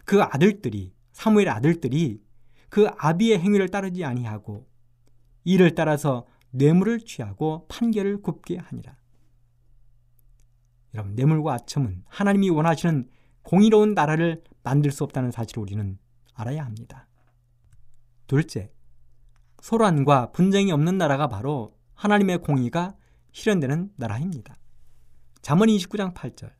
그 0.04 0.22
아들들이 0.22 0.92
사무엘의 1.12 1.50
아들들이 1.50 2.20
그 2.68 2.88
아비의 2.98 3.38
행위를 3.38 3.68
따르지 3.68 4.04
아니하고 4.04 4.66
이를 5.44 5.74
따라서 5.74 6.26
뇌물을 6.56 7.00
취하고 7.00 7.66
판결을 7.68 8.22
굽게 8.22 8.56
하니라. 8.58 8.96
여러분, 10.94 11.14
뇌물과 11.14 11.54
아첨은 11.54 12.04
하나님이 12.06 12.50
원하시는 12.50 13.08
공의로운 13.42 13.94
나라를 13.94 14.42
만들 14.62 14.90
수 14.90 15.04
없다는 15.04 15.30
사실을 15.30 15.62
우리는 15.62 15.98
알아야 16.34 16.64
합니다. 16.64 17.06
둘째, 18.26 18.72
소란과 19.60 20.32
분쟁이 20.32 20.72
없는 20.72 20.98
나라가 20.98 21.28
바로 21.28 21.76
하나님의 21.94 22.38
공의가 22.38 22.96
실현되는 23.32 23.92
나라입니다. 23.96 24.56
잠언 25.42 25.68
29장 25.68 26.14
8절. 26.14 26.52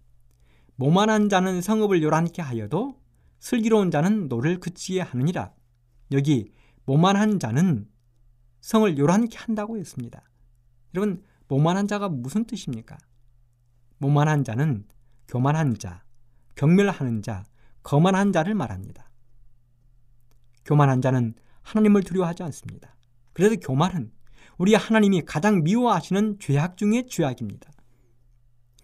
모만한 0.76 1.28
자는 1.28 1.62
성읍을 1.62 2.02
요란케 2.02 2.42
하여도 2.42 3.00
슬기로운 3.40 3.90
자는 3.90 4.28
노를 4.28 4.60
그치게 4.60 5.00
하느니라. 5.00 5.52
여기 6.12 6.52
모만한 6.84 7.38
자는 7.38 7.88
성을 8.66 8.98
요란케 8.98 9.38
한다고 9.38 9.78
했습니다. 9.78 10.20
여러분, 10.96 11.22
모만한 11.46 11.86
자가 11.86 12.08
무슨 12.08 12.46
뜻입니까? 12.46 12.98
모만한 13.98 14.42
자는 14.42 14.84
교만한 15.28 15.78
자, 15.78 16.02
경멸하는 16.56 17.22
자, 17.22 17.44
거만한 17.84 18.32
자를 18.32 18.54
말합니다. 18.54 19.08
교만한 20.64 21.00
자는 21.00 21.34
하나님을 21.62 22.02
두려워하지 22.02 22.42
않습니다. 22.42 22.96
그래서 23.34 23.54
교만은 23.54 24.10
우리 24.58 24.74
하나님이 24.74 25.22
가장 25.22 25.62
미워하시는 25.62 26.40
죄악 26.40 26.76
중의 26.76 27.06
죄악입니다. 27.06 27.70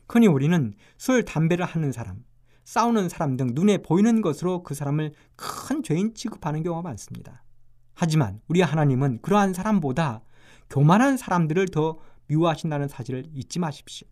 흔히 0.09 0.29
우리는 0.29 0.75
술, 0.97 1.25
담배를 1.25 1.65
하는 1.65 1.91
사람, 1.91 2.23
싸우는 2.63 3.09
사람 3.09 3.37
등 3.37 3.49
눈에 3.53 3.79
보이는 3.79 4.23
것으로 4.23 4.63
그 4.63 4.75
사람을 4.75 5.13
큰 5.35 5.83
죄인 5.83 6.15
취급하는 6.15 6.63
경우가 6.63 6.83
많습니다. 6.83 7.43
하지만 7.95 8.41
우리 8.49 8.61
하나님은 8.61 9.21
그러한 9.23 9.53
사람보다 9.55 10.23
교만한 10.71 11.17
사람들을 11.17 11.69
더 11.69 11.99
미워하신다는 12.27 12.89
사실을 12.89 13.27
잊지 13.35 13.59
마십시오. 13.59 14.09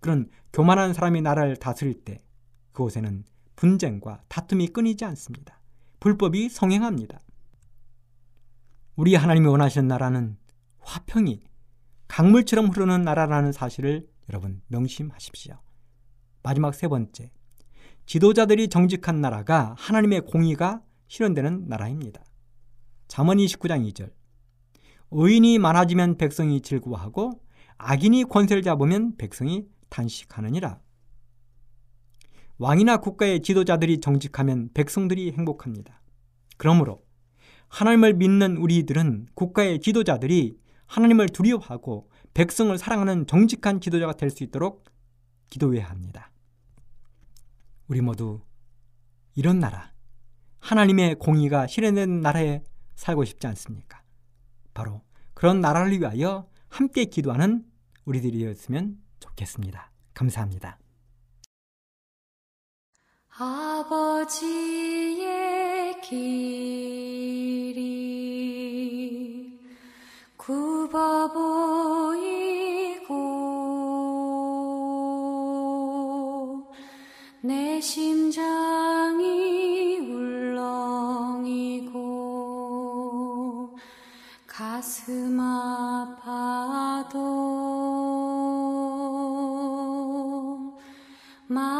그런 0.00 0.28
교만한 0.52 0.92
사람이 0.92 1.22
나라를 1.22 1.56
다스릴 1.56 2.04
때 2.04 2.22
그곳에는 2.72 3.24
분쟁과 3.56 4.22
다툼이 4.28 4.68
끊이지 4.68 5.04
않습니다. 5.06 5.60
불법이 6.00 6.48
성행합니다. 6.48 7.20
우리 8.96 9.14
하나님이 9.14 9.46
원하시는 9.46 9.88
나라는 9.88 10.36
화평이 10.80 11.42
강물처럼 12.08 12.68
흐르는 12.68 13.02
나라라는 13.02 13.52
사실을 13.52 14.06
여러분 14.28 14.60
명심하십시오. 14.68 15.58
마지막 16.42 16.74
세 16.74 16.86
번째. 16.86 17.32
지도자들이 18.06 18.68
정직한 18.68 19.20
나라가 19.20 19.74
하나님의 19.78 20.26
공의가 20.26 20.82
실현되는 21.08 21.68
나라입니다. 21.68 22.22
잠언 23.08 23.38
29장 23.38 23.90
2절. 23.92 24.12
의인이 25.10 25.58
많아지면 25.58 26.16
백성이 26.16 26.60
즐거워하고 26.60 27.40
악인이 27.78 28.24
권세를 28.24 28.62
잡으면 28.62 29.16
백성이 29.16 29.66
단식하느니라. 29.88 30.80
왕이나 32.58 32.98
국가의 32.98 33.42
지도자들이 33.42 34.00
정직하면 34.00 34.70
백성들이 34.74 35.32
행복합니다. 35.32 36.00
그러므로 36.56 37.04
하나님을 37.68 38.14
믿는 38.14 38.56
우리들은 38.56 39.26
국가의 39.34 39.80
지도자들이 39.80 40.56
하나님을 40.86 41.28
두려워하고 41.28 42.08
백성을 42.34 42.76
사랑하는 42.76 43.26
정직한 43.26 43.80
지도자가 43.80 44.12
될 44.14 44.30
수 44.30 44.44
있도록 44.44 44.84
기도해야 45.50 45.88
합니다. 45.88 46.30
우리 47.88 48.00
모두 48.00 48.40
이런 49.34 49.58
나라, 49.58 49.92
하나님의 50.60 51.16
공의가 51.16 51.66
실현된 51.66 52.20
나라에 52.20 52.62
살고 52.96 53.24
싶지 53.24 53.46
않습니까? 53.48 54.02
바로 54.72 55.02
그런 55.34 55.60
나라를 55.60 55.98
위하여 55.98 56.48
함께 56.68 57.04
기도하는 57.04 57.64
우리들이었으면 58.04 58.98
좋겠습니다. 59.20 59.90
감사합니다. 60.12 60.78
아버지의 63.36 64.40
길이 66.02 66.34
굽어 70.36 71.32
보 71.32 71.43
마 91.46 91.73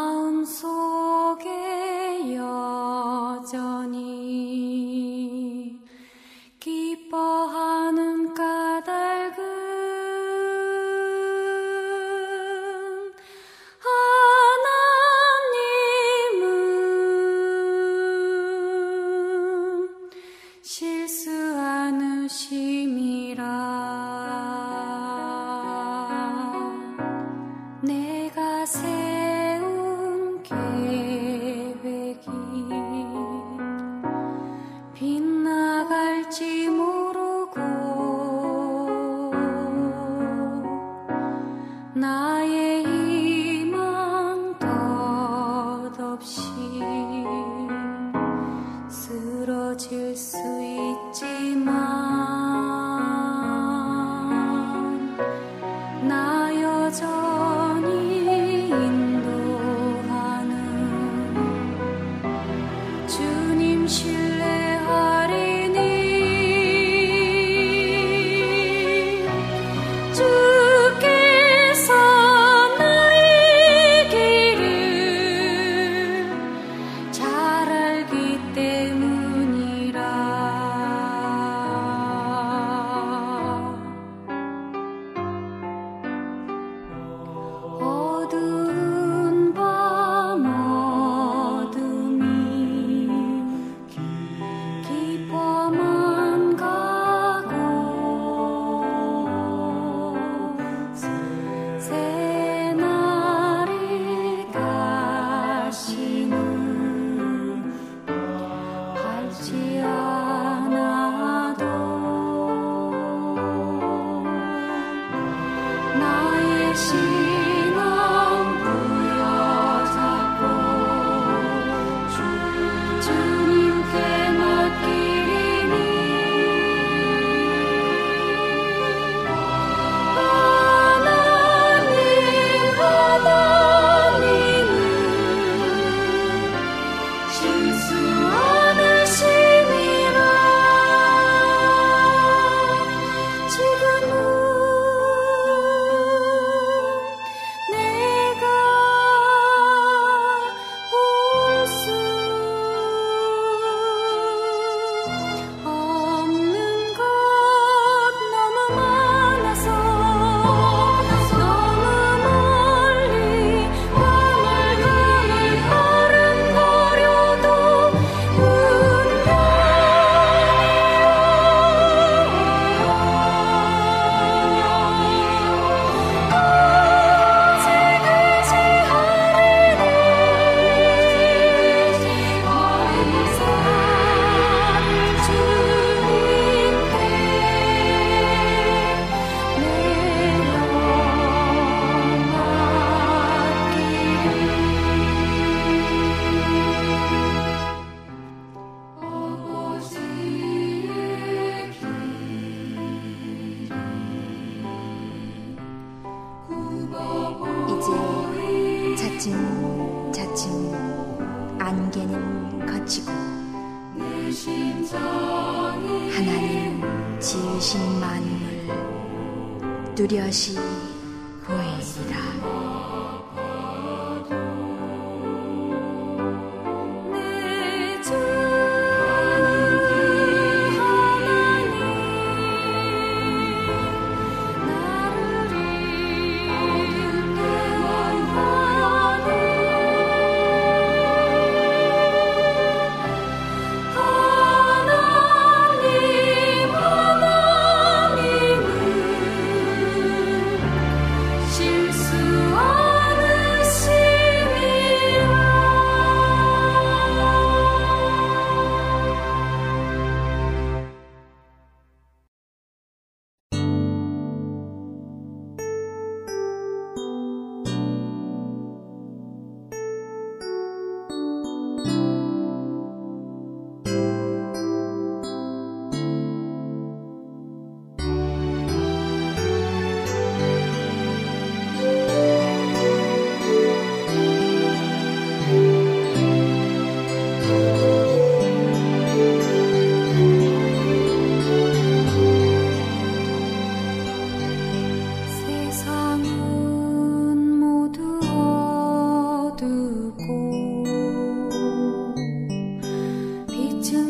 心。 220.35 220.74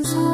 빛 0.03 0.34